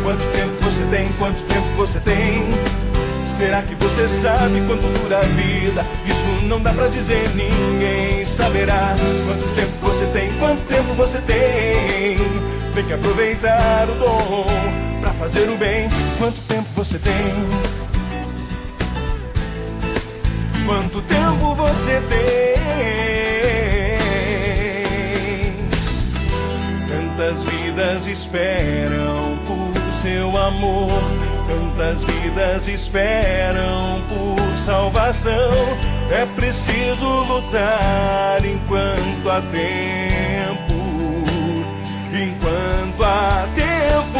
quanto 0.02 0.20
tempo 0.32 0.52
você 0.62 0.82
tem, 0.90 1.08
quanto 1.18 1.40
tempo 1.44 1.66
você 1.76 2.00
tem. 2.00 2.48
Será 3.38 3.62
que 3.62 3.74
você 3.76 4.08
sabe 4.08 4.60
quanto 4.66 4.82
dura 5.00 5.18
a 5.18 5.22
vida? 5.22 5.86
Isso 6.04 6.46
não 6.46 6.60
dá 6.60 6.72
pra 6.72 6.88
dizer, 6.88 7.30
ninguém 7.34 8.26
saberá. 8.26 8.96
Quanto 9.26 9.54
tempo 9.54 9.72
você 9.80 10.04
tem, 10.06 10.30
quanto 10.38 10.60
tempo 10.66 10.94
você 10.94 11.18
tem? 11.20 12.18
Tem 12.74 12.84
que 12.84 12.92
aproveitar 12.92 13.88
o 13.88 13.94
dom 13.94 14.46
pra 15.00 15.10
fazer 15.12 15.48
o 15.48 15.56
bem. 15.56 15.88
Quanto 16.18 16.40
tempo 16.42 16.68
você 16.74 16.98
tem? 16.98 17.12
Quanto 20.66 21.00
tempo 21.02 21.54
você 21.54 22.02
tem? 22.08 23.19
Tantas 27.20 27.44
vidas 27.44 28.06
esperam 28.06 29.36
por 29.46 29.92
seu 29.92 30.34
amor 30.38 31.02
Tantas 31.46 32.02
vidas 32.02 32.66
esperam 32.66 34.00
por 34.08 34.56
salvação. 34.56 35.50
É 36.10 36.24
preciso 36.34 37.04
lutar 37.24 38.42
enquanto 38.42 39.30
há 39.30 39.42
tempo. 39.52 40.74
Enquanto 42.10 43.04
há 43.04 43.46
tempo. 43.54 44.19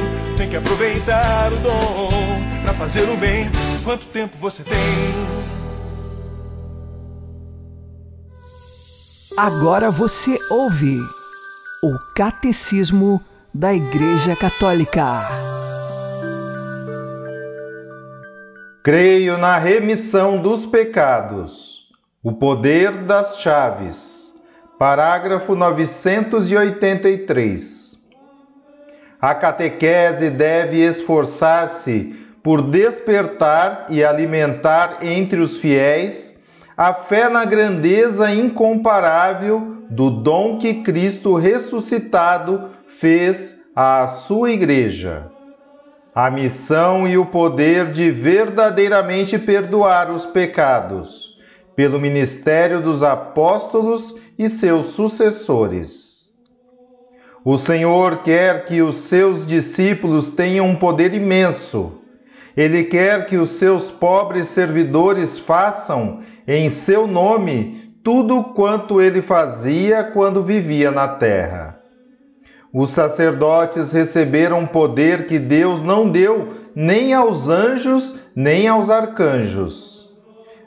Tem 0.41 0.49
que 0.49 0.57
aproveitar 0.57 1.53
o 1.53 1.57
dom 1.57 2.09
para 2.63 2.73
fazer 2.73 3.07
o 3.07 3.15
bem. 3.15 3.47
Quanto 3.83 4.07
tempo 4.07 4.35
você 4.39 4.63
tem? 4.63 4.73
Agora 9.37 9.91
você 9.91 10.39
ouve 10.49 10.97
o 11.83 11.95
Catecismo 12.15 13.21
da 13.53 13.71
Igreja 13.71 14.35
Católica. 14.35 15.27
Creio 18.83 19.37
na 19.37 19.59
remissão 19.59 20.41
dos 20.41 20.65
pecados, 20.65 21.87
o 22.23 22.33
poder 22.33 23.03
das 23.03 23.37
chaves. 23.37 24.33
Parágrafo 24.79 25.53
983 25.53 27.90
a 29.21 29.35
catequese 29.35 30.31
deve 30.31 30.79
esforçar-se 30.79 32.15
por 32.41 32.63
despertar 32.63 33.85
e 33.89 34.03
alimentar 34.03 34.97
entre 35.03 35.39
os 35.39 35.57
fiéis 35.57 36.41
a 36.75 36.93
fé 36.93 37.29
na 37.29 37.45
grandeza 37.45 38.31
incomparável 38.31 39.77
do 39.87 40.09
dom 40.09 40.57
que 40.57 40.75
Cristo 40.81 41.35
ressuscitado 41.35 42.69
fez 42.87 43.69
à 43.75 44.07
sua 44.07 44.51
Igreja. 44.51 45.27
A 46.15 46.31
missão 46.31 47.07
e 47.07 47.17
o 47.17 47.25
poder 47.25 47.91
de 47.91 48.09
verdadeiramente 48.09 49.37
perdoar 49.37 50.11
os 50.11 50.25
pecados, 50.25 51.37
pelo 51.75 51.99
ministério 51.99 52.81
dos 52.81 53.03
apóstolos 53.03 54.19
e 54.37 54.49
seus 54.49 54.87
sucessores. 54.87 56.10
O 57.43 57.57
Senhor 57.57 58.17
quer 58.17 58.65
que 58.65 58.83
os 58.83 58.95
seus 58.97 59.47
discípulos 59.47 60.29
tenham 60.29 60.67
um 60.67 60.75
poder 60.75 61.11
imenso. 61.15 61.99
Ele 62.55 62.83
quer 62.83 63.25
que 63.25 63.35
os 63.37 63.51
seus 63.51 63.89
pobres 63.89 64.49
servidores 64.49 65.39
façam, 65.39 66.19
em 66.47 66.69
seu 66.69 67.07
nome, 67.07 67.95
tudo 68.03 68.43
quanto 68.43 69.01
ele 69.01 69.23
fazia 69.23 70.03
quando 70.03 70.43
vivia 70.43 70.91
na 70.91 71.07
terra. 71.07 71.79
Os 72.71 72.91
sacerdotes 72.91 73.91
receberam 73.91 74.67
poder 74.67 75.25
que 75.25 75.39
Deus 75.39 75.81
não 75.81 76.09
deu 76.09 76.53
nem 76.75 77.11
aos 77.11 77.49
anjos 77.49 78.29
nem 78.35 78.67
aos 78.67 78.89
arcanjos. 78.89 80.09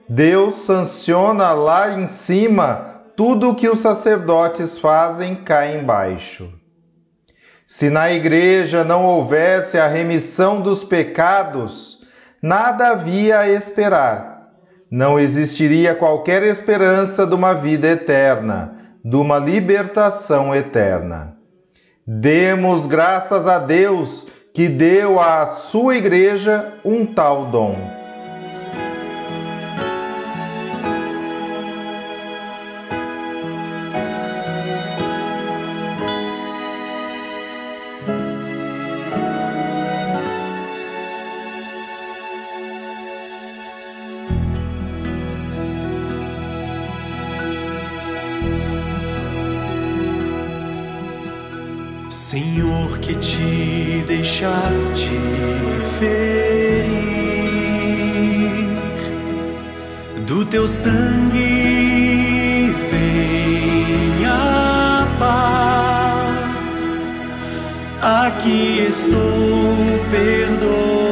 Deus 0.08 0.56
sanciona 0.62 1.52
lá 1.52 1.98
em 1.98 2.06
cima 2.06 3.02
tudo 3.16 3.50
o 3.50 3.54
que 3.54 3.68
os 3.68 3.78
sacerdotes 3.78 4.76
fazem 4.76 5.36
cá 5.36 5.66
embaixo. 5.66 6.63
Se 7.76 7.90
na 7.90 8.08
igreja 8.08 8.84
não 8.84 9.04
houvesse 9.04 9.80
a 9.80 9.88
remissão 9.88 10.60
dos 10.60 10.84
pecados, 10.84 12.06
nada 12.40 12.90
havia 12.90 13.40
a 13.40 13.48
esperar. 13.48 14.52
Não 14.88 15.18
existiria 15.18 15.92
qualquer 15.92 16.44
esperança 16.44 17.26
de 17.26 17.34
uma 17.34 17.52
vida 17.52 17.88
eterna, 17.88 18.76
de 19.04 19.16
uma 19.16 19.40
libertação 19.40 20.54
eterna. 20.54 21.36
Demos 22.06 22.86
graças 22.86 23.48
a 23.48 23.58
Deus 23.58 24.28
que 24.54 24.68
deu 24.68 25.18
à 25.18 25.44
sua 25.44 25.96
igreja 25.96 26.74
um 26.84 27.04
tal 27.04 27.46
dom. 27.46 28.03
Do 60.26 60.44
teu 60.44 60.66
sangue 60.66 61.44
vem 62.90 64.26
a 64.26 65.06
paz. 65.18 67.12
Aqui 68.00 68.86
estou, 68.88 69.76
perdoado 70.10 71.03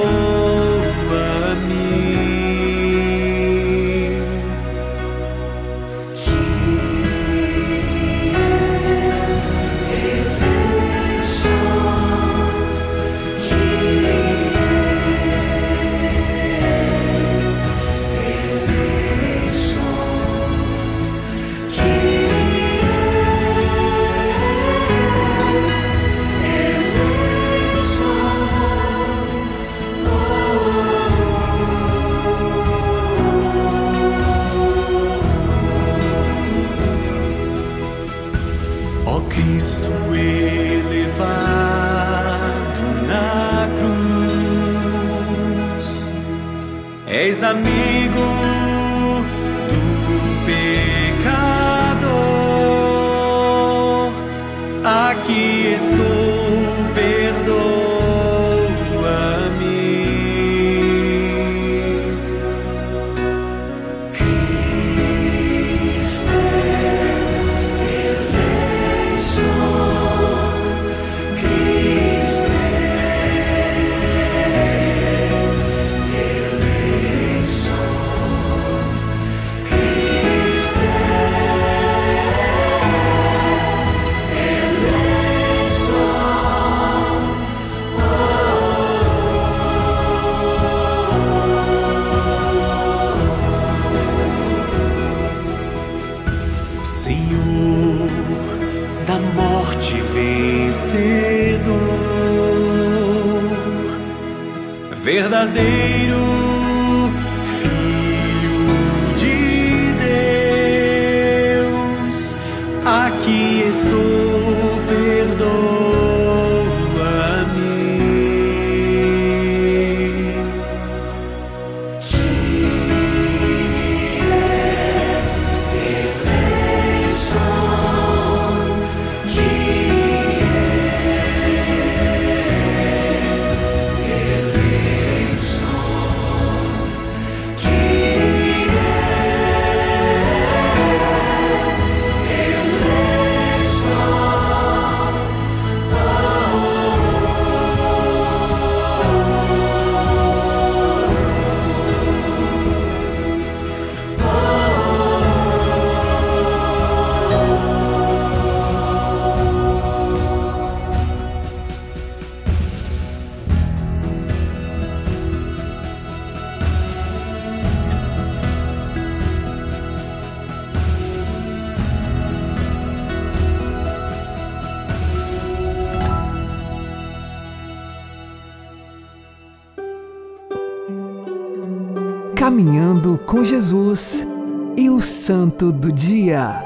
Jesus 183.92 184.26
e 184.74 184.88
o 184.88 185.02
Santo 185.02 185.70
do 185.70 185.92
Dia. 185.92 186.62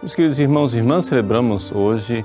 Meus 0.00 0.14
queridos 0.14 0.38
irmãos 0.38 0.72
e 0.72 0.78
irmãs, 0.78 1.06
celebramos 1.06 1.72
hoje 1.72 2.24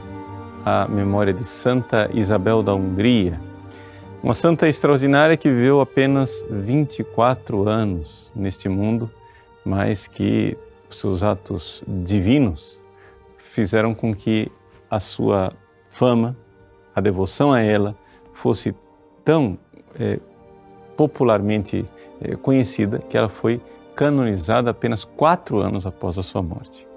a 0.63 0.87
memória 0.87 1.33
de 1.33 1.43
Santa 1.43 2.11
Isabel 2.13 2.61
da 2.61 2.75
Hungria, 2.75 3.41
uma 4.21 4.35
santa 4.35 4.67
extraordinária 4.67 5.35
que 5.35 5.49
viveu 5.49 5.81
apenas 5.81 6.45
24 6.47 7.67
anos 7.67 8.31
neste 8.35 8.69
mundo, 8.69 9.09
mas 9.65 10.05
que 10.05 10.55
seus 10.87 11.23
atos 11.23 11.83
divinos 11.87 12.79
fizeram 13.39 13.95
com 13.95 14.13
que 14.13 14.51
a 14.91 14.99
sua 14.99 15.53
fama, 15.89 16.37
a 16.93 17.01
devoção 17.01 17.51
a 17.51 17.61
ela, 17.61 17.95
fosse 18.31 18.75
tão 19.23 19.57
eh, 19.99 20.19
popularmente 20.95 21.85
eh, 22.21 22.35
conhecida 22.35 22.99
que 22.99 23.17
ela 23.17 23.29
foi 23.29 23.61
canonizada 23.95 24.71
apenas 24.71 25.05
quatro 25.05 25.59
anos 25.59 25.85
após 25.85 26.17
a 26.17 26.23
sua 26.23 26.41
morte. 26.41 26.87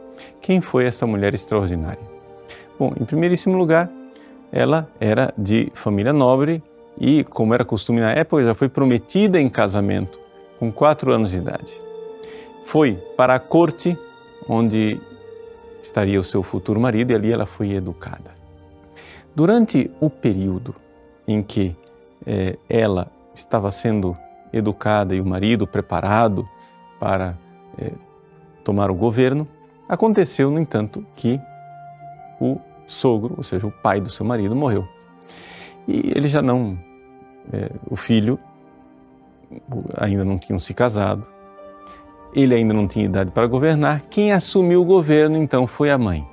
Quem 0.40 0.60
foi 0.60 0.84
essa 0.84 1.06
mulher 1.06 1.34
extraordinária? 1.34 2.02
Bom, 2.78 2.92
em 3.00 3.04
primeiríssimo 3.04 3.56
lugar, 3.56 3.90
ela 4.50 4.88
era 5.00 5.32
de 5.36 5.70
família 5.74 6.12
nobre 6.12 6.62
e, 6.98 7.22
como 7.24 7.54
era 7.54 7.64
costume 7.64 8.00
na 8.00 8.12
época, 8.12 8.44
já 8.44 8.54
foi 8.54 8.68
prometida 8.68 9.40
em 9.40 9.48
casamento 9.48 10.18
com 10.58 10.72
quatro 10.72 11.12
anos 11.12 11.30
de 11.30 11.38
idade. 11.38 11.80
Foi 12.64 12.94
para 13.16 13.34
a 13.34 13.38
corte 13.38 13.96
onde 14.48 15.00
estaria 15.82 16.18
o 16.18 16.24
seu 16.24 16.42
futuro 16.42 16.80
marido 16.80 17.12
e 17.12 17.14
ali 17.14 17.32
ela 17.32 17.46
foi 17.46 17.72
educada. 17.72 18.36
Durante 19.34 19.90
o 20.00 20.10
período 20.10 20.74
em 21.26 21.42
que 21.42 21.76
eh, 22.26 22.56
ela 22.68 23.10
estava 23.38 23.70
sendo 23.70 24.16
educada 24.52 25.14
e 25.14 25.20
o 25.20 25.26
marido 25.26 25.66
preparado 25.66 26.48
para 26.98 27.36
eh, 27.78 27.92
tomar 28.64 28.90
o 28.90 28.94
governo, 28.94 29.46
aconteceu, 29.88 30.50
no 30.50 30.58
entanto, 30.58 31.06
que 31.14 31.40
o 32.40 32.58
sogro, 32.86 33.34
ou 33.36 33.42
seja, 33.42 33.66
o 33.66 33.70
pai 33.70 34.00
do 34.00 34.10
seu 34.10 34.24
marido, 34.24 34.54
morreu. 34.54 34.86
E 35.86 36.12
ele 36.14 36.26
já 36.26 36.42
não, 36.42 36.78
eh, 37.52 37.70
o 37.88 37.96
filho 37.96 38.38
ainda 39.96 40.24
não 40.24 40.38
tinham 40.38 40.58
se 40.58 40.74
casado, 40.74 41.26
ele 42.34 42.54
ainda 42.54 42.74
não 42.74 42.86
tinha 42.86 43.04
idade 43.04 43.30
para 43.30 43.46
governar. 43.46 44.02
Quem 44.02 44.32
assumiu 44.32 44.82
o 44.82 44.84
governo 44.84 45.36
então 45.36 45.66
foi 45.66 45.90
a 45.90 45.98
mãe, 45.98 46.26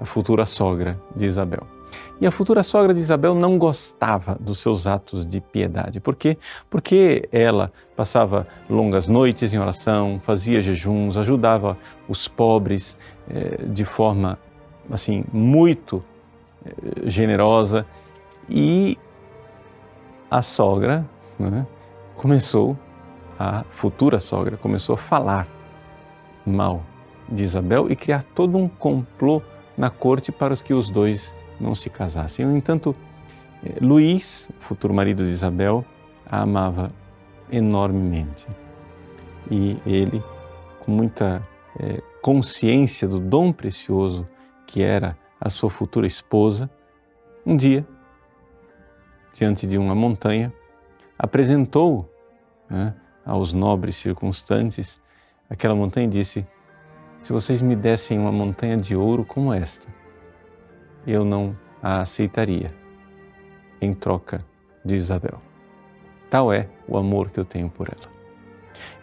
a 0.00 0.04
futura 0.04 0.46
sogra 0.46 1.00
de 1.14 1.26
Isabel. 1.26 1.75
E 2.20 2.26
a 2.26 2.30
futura 2.30 2.62
sogra 2.62 2.94
de 2.94 3.00
Isabel 3.00 3.34
não 3.34 3.58
gostava 3.58 4.36
dos 4.40 4.58
seus 4.58 4.86
atos 4.86 5.26
de 5.26 5.40
piedade. 5.40 6.00
Por 6.00 6.16
quê? 6.16 6.38
Porque 6.70 7.28
ela 7.30 7.72
passava 7.94 8.46
longas 8.68 9.08
noites 9.08 9.52
em 9.52 9.58
oração, 9.58 10.20
fazia 10.22 10.62
jejuns, 10.62 11.16
ajudava 11.16 11.76
os 12.08 12.26
pobres 12.26 12.96
eh, 13.28 13.64
de 13.66 13.84
forma 13.84 14.38
assim 14.90 15.24
muito 15.32 16.02
eh, 16.64 17.08
generosa 17.08 17.86
e 18.48 18.98
a 20.30 20.42
sogra 20.42 21.04
né, 21.38 21.66
começou, 22.14 22.76
a 23.38 23.64
futura 23.70 24.18
sogra 24.18 24.56
começou 24.56 24.94
a 24.94 24.98
falar 24.98 25.46
mal 26.44 26.82
de 27.28 27.42
Isabel 27.42 27.90
e 27.90 27.96
criar 27.96 28.22
todo 28.22 28.56
um 28.56 28.68
complô 28.68 29.42
na 29.76 29.90
corte 29.90 30.32
para 30.32 30.56
que 30.56 30.72
os 30.72 30.88
dois 30.88 31.34
não 31.60 31.74
se 31.74 31.90
casassem. 31.90 32.44
No 32.44 32.56
entanto, 32.56 32.94
Luís, 33.80 34.50
futuro 34.60 34.94
marido 34.94 35.24
de 35.24 35.30
Isabel, 35.30 35.84
a 36.24 36.42
amava 36.42 36.92
enormemente. 37.50 38.46
E 39.50 39.78
ele, 39.86 40.22
com 40.80 40.90
muita 40.90 41.46
é, 41.78 42.02
consciência 42.20 43.06
do 43.06 43.20
dom 43.20 43.52
precioso 43.52 44.26
que 44.66 44.82
era 44.82 45.16
a 45.40 45.48
sua 45.48 45.70
futura 45.70 46.06
esposa, 46.06 46.68
um 47.44 47.56
dia, 47.56 47.86
diante 49.32 49.66
de 49.66 49.78
uma 49.78 49.94
montanha, 49.94 50.52
apresentou 51.18 52.10
né, 52.68 52.94
aos 53.24 53.52
nobres 53.52 53.96
circunstantes 53.96 55.00
aquela 55.48 55.74
montanha 55.74 56.06
e 56.06 56.10
disse: 56.10 56.46
Se 57.20 57.32
vocês 57.32 57.62
me 57.62 57.76
dessem 57.76 58.18
uma 58.18 58.32
montanha 58.32 58.76
de 58.76 58.96
ouro 58.96 59.24
como 59.24 59.52
esta, 59.52 59.86
eu 61.06 61.24
não 61.24 61.56
a 61.82 62.00
aceitaria 62.00 62.74
em 63.80 63.92
troca 63.92 64.44
de 64.84 64.96
Isabel. 64.96 65.40
Tal 66.28 66.52
é 66.52 66.68
o 66.88 66.96
amor 66.96 67.30
que 67.30 67.38
eu 67.38 67.44
tenho 67.44 67.68
por 67.68 67.88
ela. 67.88 68.10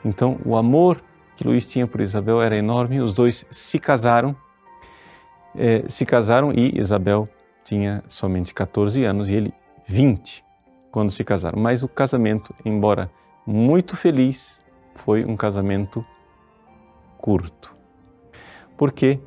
Então, 0.04 0.40
o 0.46 0.56
amor 0.58 1.02
que 1.36 1.48
Luís 1.48 1.66
tinha 1.66 1.88
por 1.88 2.02
Isabel 2.02 2.42
era 2.42 2.56
enorme, 2.56 3.00
os 3.00 3.14
dois 3.14 3.46
se 3.50 3.80
casaram, 3.80 4.36
eh, 5.56 5.84
se 5.88 6.06
casaram 6.06 6.52
e 6.52 6.78
Isabel 6.78 7.28
tinha 7.64 8.04
somente 8.08 8.54
14 8.54 9.04
anos 9.06 9.30
e 9.30 9.36
ele 9.36 9.54
20 9.88 10.44
quando 10.92 11.12
se 11.12 11.24
casaram. 11.24 11.60
Mas 11.60 11.84
o 11.84 11.88
casamento, 11.88 12.54
embora 12.66 13.10
muito 13.46 13.96
feliz, 13.96 14.62
foi 14.96 15.26
um 15.26 15.36
casamento 15.36 16.06
curto. 17.18 17.76
Porque 18.78 19.20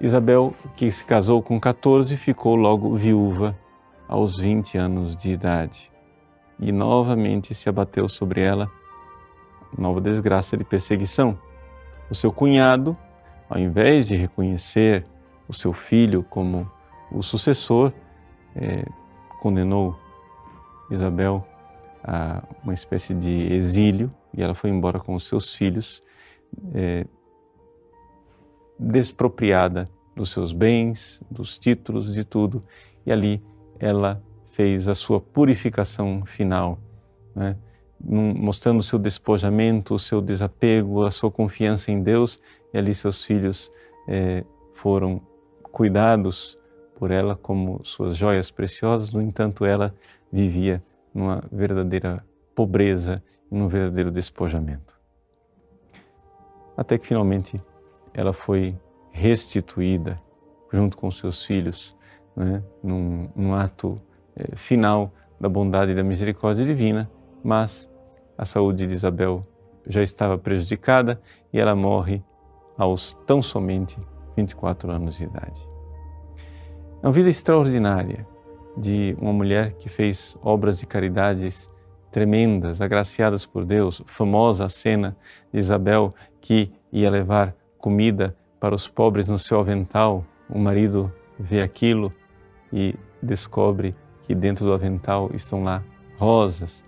Isabel, 0.00 0.54
que 0.76 0.90
se 0.92 1.04
casou 1.04 1.42
com 1.42 1.58
14, 1.58 2.16
ficou 2.16 2.54
logo 2.54 2.94
viúva 2.94 3.58
aos 4.06 4.38
20 4.38 4.78
anos 4.78 5.16
de 5.16 5.30
idade. 5.30 5.90
E 6.60 6.70
novamente 6.70 7.54
se 7.54 7.68
abateu 7.68 8.08
sobre 8.08 8.40
ela 8.40 8.70
nova 9.76 10.00
desgraça 10.00 10.56
de 10.56 10.64
perseguição. 10.64 11.38
O 12.10 12.14
seu 12.14 12.32
cunhado, 12.32 12.96
ao 13.50 13.58
invés 13.58 14.06
de 14.06 14.16
reconhecer 14.16 15.04
o 15.48 15.52
seu 15.52 15.72
filho 15.72 16.22
como 16.22 16.70
o 17.10 17.22
sucessor, 17.22 17.92
é, 18.54 18.84
condenou 19.40 19.98
Isabel 20.90 21.46
a 22.02 22.42
uma 22.62 22.72
espécie 22.72 23.14
de 23.14 23.52
exílio 23.52 24.12
e 24.32 24.42
ela 24.42 24.54
foi 24.54 24.70
embora 24.70 24.98
com 24.98 25.14
os 25.14 25.26
seus 25.26 25.54
filhos. 25.54 26.02
É, 26.74 27.04
despropriada 28.78 29.88
dos 30.14 30.30
seus 30.30 30.52
bens, 30.52 31.22
dos 31.30 31.58
títulos, 31.58 32.14
de 32.14 32.24
tudo, 32.24 32.62
e 33.06 33.12
ali 33.12 33.42
ela 33.78 34.22
fez 34.46 34.88
a 34.88 34.94
sua 34.94 35.20
purificação 35.20 36.24
final, 36.24 36.78
né? 37.34 37.56
mostrando 38.00 38.78
o 38.78 38.82
seu 38.82 38.98
despojamento, 38.98 39.94
o 39.94 39.98
seu 39.98 40.20
desapego, 40.20 41.04
a 41.04 41.10
sua 41.10 41.30
confiança 41.30 41.90
em 41.90 42.02
Deus, 42.02 42.40
e 42.72 42.78
ali 42.78 42.94
seus 42.94 43.24
filhos 43.24 43.72
eh, 44.06 44.44
foram 44.72 45.20
cuidados 45.72 46.58
por 46.96 47.10
ela 47.10 47.36
como 47.36 47.80
suas 47.84 48.16
joias 48.16 48.50
preciosas, 48.50 49.12
no 49.12 49.22
entanto, 49.22 49.64
ela 49.64 49.94
vivia 50.32 50.82
numa 51.14 51.42
verdadeira 51.50 52.24
pobreza 52.54 53.22
num 53.50 53.68
verdadeiro 53.68 54.10
despojamento. 54.10 54.98
Até 56.76 56.98
que 56.98 57.06
finalmente 57.06 57.60
ela 58.18 58.32
foi 58.32 58.76
restituída 59.12 60.20
junto 60.72 60.96
com 60.96 61.08
seus 61.08 61.46
filhos, 61.46 61.96
né, 62.34 62.64
num, 62.82 63.28
num 63.34 63.54
ato 63.54 64.00
eh, 64.34 64.56
final 64.56 65.12
da 65.40 65.48
bondade 65.48 65.92
e 65.92 65.94
da 65.94 66.02
misericórdia 66.02 66.66
divina, 66.66 67.08
mas 67.44 67.88
a 68.36 68.44
saúde 68.44 68.88
de 68.88 68.92
Isabel 68.92 69.46
já 69.86 70.02
estava 70.02 70.36
prejudicada 70.36 71.20
e 71.52 71.60
ela 71.60 71.76
morre 71.76 72.20
aos 72.76 73.16
tão 73.24 73.40
somente 73.40 73.96
24 74.36 74.90
anos 74.90 75.18
de 75.18 75.24
idade. 75.24 75.68
É 77.00 77.06
uma 77.06 77.12
vida 77.12 77.28
extraordinária 77.28 78.26
de 78.76 79.16
uma 79.20 79.32
mulher 79.32 79.74
que 79.74 79.88
fez 79.88 80.36
obras 80.42 80.80
de 80.80 80.86
caridades 80.86 81.70
tremendas, 82.10 82.80
agraciadas 82.80 83.46
por 83.46 83.64
Deus. 83.64 84.02
Famosa 84.06 84.64
a 84.64 84.68
cena 84.68 85.16
de 85.52 85.60
Isabel 85.60 86.12
que 86.40 86.72
ia 86.90 87.08
levar 87.08 87.54
comida 87.78 88.36
para 88.60 88.74
os 88.74 88.88
pobres 88.88 89.26
no 89.26 89.38
seu 89.38 89.60
avental. 89.60 90.24
O 90.48 90.58
marido 90.58 91.12
vê 91.38 91.62
aquilo 91.62 92.12
e 92.72 92.94
descobre 93.22 93.94
que 94.22 94.34
dentro 94.34 94.64
do 94.64 94.72
avental 94.72 95.30
estão 95.32 95.62
lá 95.62 95.82
rosas. 96.18 96.84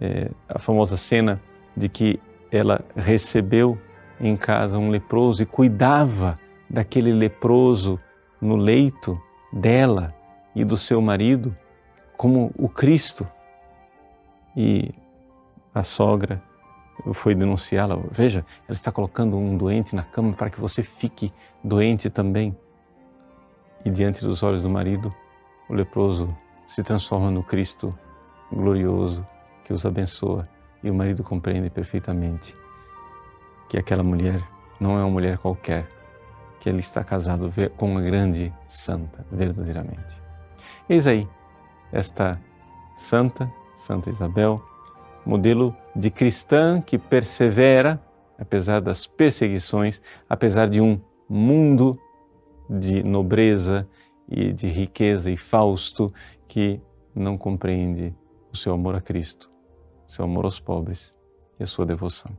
É, 0.00 0.30
a 0.48 0.58
famosa 0.58 0.96
cena 0.96 1.40
de 1.76 1.88
que 1.88 2.20
ela 2.50 2.84
recebeu 2.94 3.78
em 4.20 4.36
casa 4.36 4.78
um 4.78 4.90
leproso 4.90 5.42
e 5.42 5.46
cuidava 5.46 6.38
daquele 6.68 7.12
leproso 7.12 7.98
no 8.40 8.56
leito 8.56 9.20
dela 9.52 10.14
e 10.54 10.64
do 10.64 10.76
seu 10.76 11.00
marido 11.00 11.56
como 12.16 12.52
o 12.56 12.68
Cristo. 12.68 13.26
E 14.56 14.94
a 15.74 15.82
sogra 15.82 16.42
foi 17.12 17.34
denunciá-la. 17.34 17.98
Veja, 18.10 18.44
ela 18.68 18.74
está 18.74 18.92
colocando 18.92 19.36
um 19.36 19.56
doente 19.56 19.94
na 19.96 20.02
cama 20.02 20.32
para 20.32 20.50
que 20.50 20.60
você 20.60 20.82
fique 20.82 21.32
doente 21.62 22.08
também. 22.08 22.56
E 23.84 23.90
diante 23.90 24.24
dos 24.24 24.42
olhos 24.42 24.62
do 24.62 24.70
marido, 24.70 25.12
o 25.68 25.74
leproso 25.74 26.36
se 26.66 26.82
transforma 26.82 27.30
no 27.30 27.42
Cristo 27.42 27.96
glorioso 28.52 29.26
que 29.64 29.72
os 29.72 29.84
abençoa. 29.84 30.48
E 30.82 30.90
o 30.90 30.94
marido 30.94 31.22
compreende 31.22 31.70
perfeitamente 31.70 32.56
que 33.68 33.76
aquela 33.78 34.02
mulher 34.02 34.42
não 34.78 34.98
é 34.98 35.02
uma 35.02 35.10
mulher 35.10 35.38
qualquer, 35.38 35.88
que 36.60 36.68
ele 36.68 36.80
está 36.80 37.02
casado 37.02 37.52
com 37.76 37.86
uma 37.92 38.00
grande 38.00 38.52
santa, 38.66 39.24
verdadeiramente. 39.30 40.20
Eis 40.88 41.06
aí 41.06 41.28
esta 41.92 42.40
santa, 42.96 43.52
Santa 43.74 44.08
Isabel, 44.08 44.62
modelo 45.24 45.76
de 45.94 46.10
cristã 46.10 46.80
que 46.80 46.98
persevera, 46.98 48.02
apesar 48.38 48.80
das 48.80 49.06
perseguições, 49.06 50.00
apesar 50.28 50.68
de 50.68 50.80
um 50.80 51.00
mundo 51.28 51.98
de 52.68 53.02
nobreza 53.02 53.88
e 54.28 54.52
de 54.52 54.68
riqueza 54.68 55.30
e 55.30 55.36
fausto 55.36 56.12
que 56.48 56.80
não 57.14 57.36
compreende 57.36 58.14
o 58.52 58.56
seu 58.56 58.72
amor 58.72 58.94
a 58.94 59.00
Cristo, 59.00 59.50
o 60.08 60.12
seu 60.12 60.24
amor 60.24 60.44
aos 60.44 60.58
pobres 60.58 61.14
e 61.58 61.62
a 61.62 61.66
sua 61.66 61.86
devoção. 61.86 62.30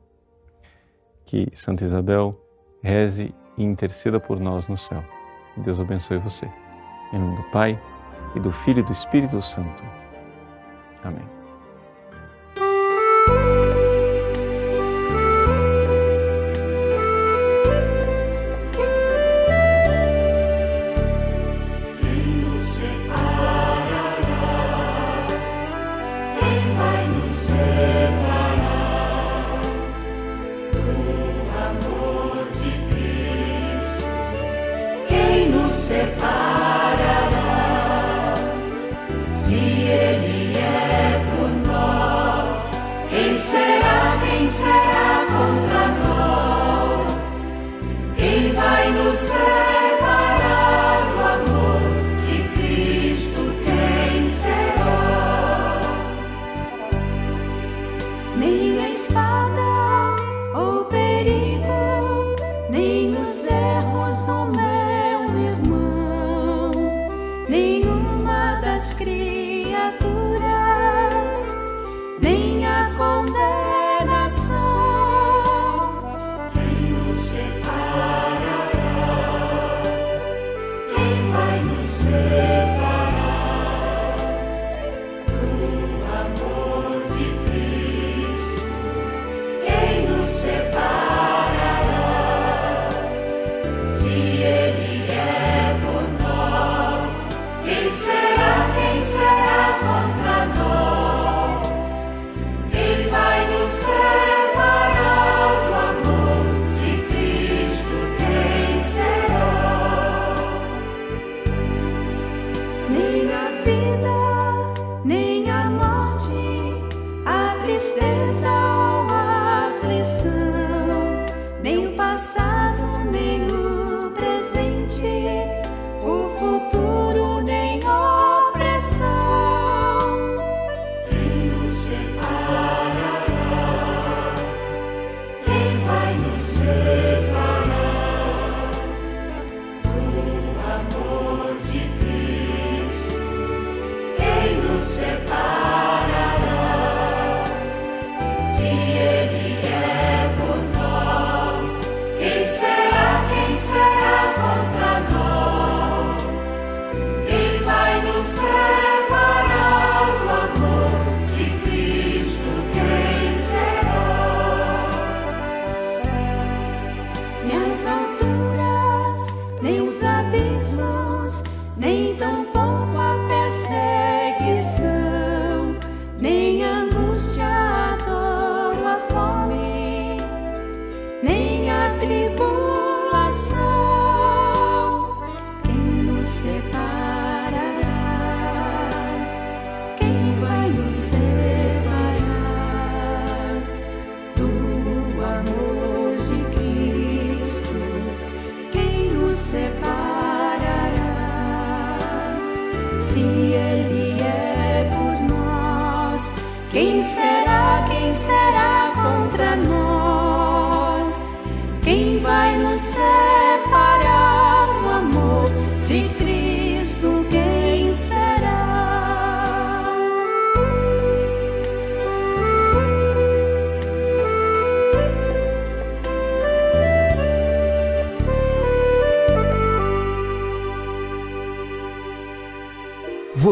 Que 1.26 1.48
Santa 1.54 1.84
Isabel 1.84 2.40
reze 2.82 3.34
e 3.58 3.64
interceda 3.64 4.20
por 4.20 4.40
nós 4.40 4.68
no 4.68 4.78
céu. 4.78 5.04
Deus 5.58 5.80
abençoe 5.80 6.18
você. 6.18 6.50
Em 7.14 7.20
nome 7.20 7.38
do 7.38 7.44
Pai, 7.52 7.80
e 8.36 8.40
do 8.40 8.52
Filho 8.52 8.80
e 8.80 8.84
do 8.84 8.92
Espírito 8.92 9.42
Santo. 9.42 9.84
Amém. 11.04 11.33
Separa. 35.94 36.43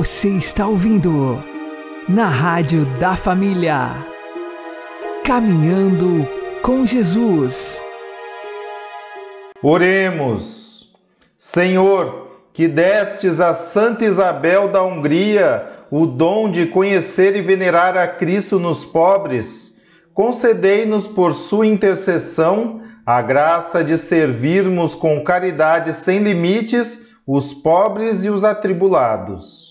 Você 0.03 0.29
está 0.29 0.65
ouvindo 0.65 1.43
na 2.09 2.25
Rádio 2.25 2.87
da 2.99 3.15
Família. 3.15 3.85
Caminhando 5.23 6.27
com 6.63 6.83
Jesus. 6.83 7.83
Oremos. 9.61 10.91
Senhor, 11.37 12.31
que 12.51 12.67
destes 12.67 13.39
a 13.39 13.53
Santa 13.53 14.03
Isabel 14.03 14.69
da 14.69 14.81
Hungria 14.81 15.67
o 15.91 16.07
dom 16.07 16.49
de 16.49 16.65
conhecer 16.65 17.35
e 17.35 17.43
venerar 17.43 17.95
a 17.95 18.07
Cristo 18.07 18.59
nos 18.59 18.83
pobres, 18.83 19.83
concedei-nos 20.15 21.05
por 21.05 21.35
sua 21.35 21.67
intercessão 21.67 22.81
a 23.05 23.21
graça 23.21 23.83
de 23.83 23.99
servirmos 23.99 24.95
com 24.95 25.23
caridade 25.23 25.93
sem 25.93 26.23
limites 26.23 27.11
os 27.27 27.53
pobres 27.53 28.25
e 28.25 28.31
os 28.31 28.43
atribulados. 28.43 29.70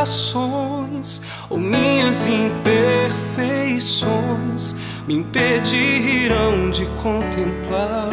Limitações 0.00 1.20
ou 1.50 1.58
minhas 1.58 2.26
imperfeições 2.26 4.74
me 5.06 5.16
impedirão 5.16 6.70
de 6.70 6.86
contemplar 7.02 8.08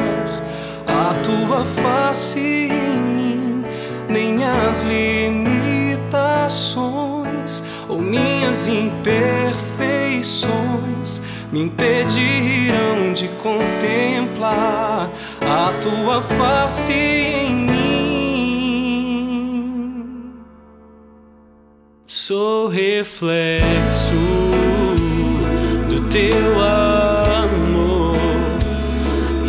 a 0.86 1.14
tua 1.24 1.64
face 1.66 2.40
em 2.40 3.00
mim, 3.16 3.64
nem 4.10 4.44
as 4.44 4.82
limitações 4.82 7.64
ou 7.88 8.02
minhas 8.02 8.68
imperfeições 8.68 11.22
me 11.52 11.62
impedirão 11.62 13.14
de 13.14 13.30
contemplar 13.42 15.10
a 15.42 15.72
tua 15.82 16.22
face 16.22 16.92
em 16.92 17.54
mim. 17.54 17.77
Sou 22.28 22.68
reflexo 22.68 24.14
do 25.88 26.10
teu 26.10 26.62
amor 26.62 28.18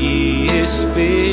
e 0.00 0.46
espelho 0.62 1.27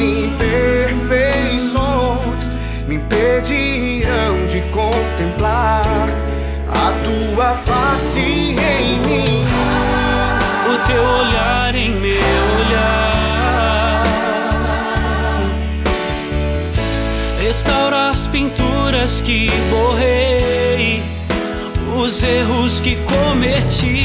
imperfeições 0.00 2.48
me 2.86 2.94
impedirão 2.96 4.46
de 4.48 4.60
contemplar 4.70 6.08
a 6.68 6.92
tua 7.04 7.54
face 7.56 8.20
em 8.20 8.98
mim 9.06 9.40
o 10.72 10.78
teu 10.86 11.02
olhar 11.02 11.74
em 11.74 11.90
meu 11.90 12.22
olhar. 12.58 13.16
Restaura 17.42 18.10
as 18.10 18.26
pinturas 18.26 19.20
que 19.20 19.50
borrei, 19.70 21.02
os 21.96 22.22
erros 22.22 22.78
que 22.80 22.96
cometi, 22.96 24.04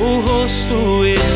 o 0.00 0.20
rosto 0.26 1.04
escondido. 1.04 1.31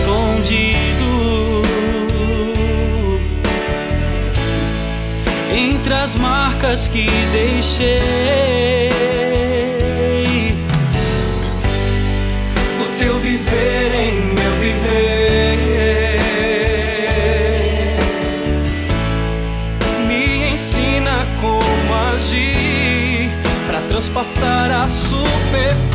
As 6.06 6.14
marcas 6.14 6.86
que 6.86 7.04
deixei. 7.32 7.90
teu 12.96 13.18
viver 13.18 13.92
em 13.92 14.22
meu 14.34 14.52
viver. 14.60 15.58
Me 20.06 20.52
ensina 20.52 21.26
como 21.40 21.94
agir 22.14 23.28
para 23.66 23.80
transpassar 23.82 24.70
a 24.70 24.86
superfície, 24.86 25.85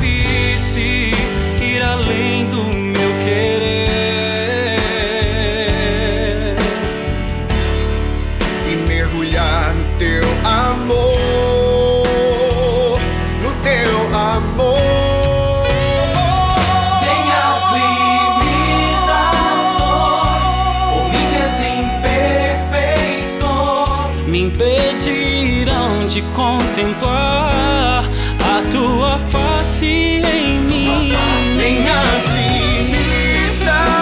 te 25.04 25.12
irão 25.12 26.08
te 26.10 26.22
contemplar 26.36 28.04
a 28.40 28.62
tua 28.72 29.20
face 29.30 29.86
em 29.86 30.60
mim. 30.60 31.14
Sem 31.58 31.90
as 31.90 32.28
limitações. 32.28 34.01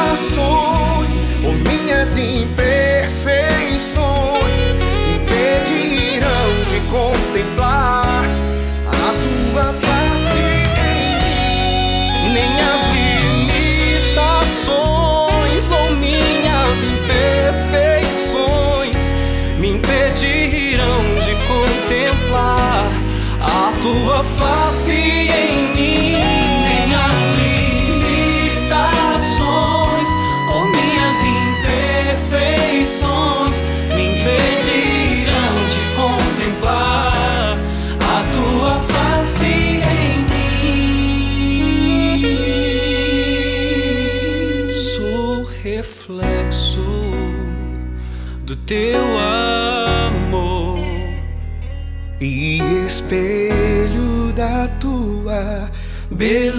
believe. 56.20 56.59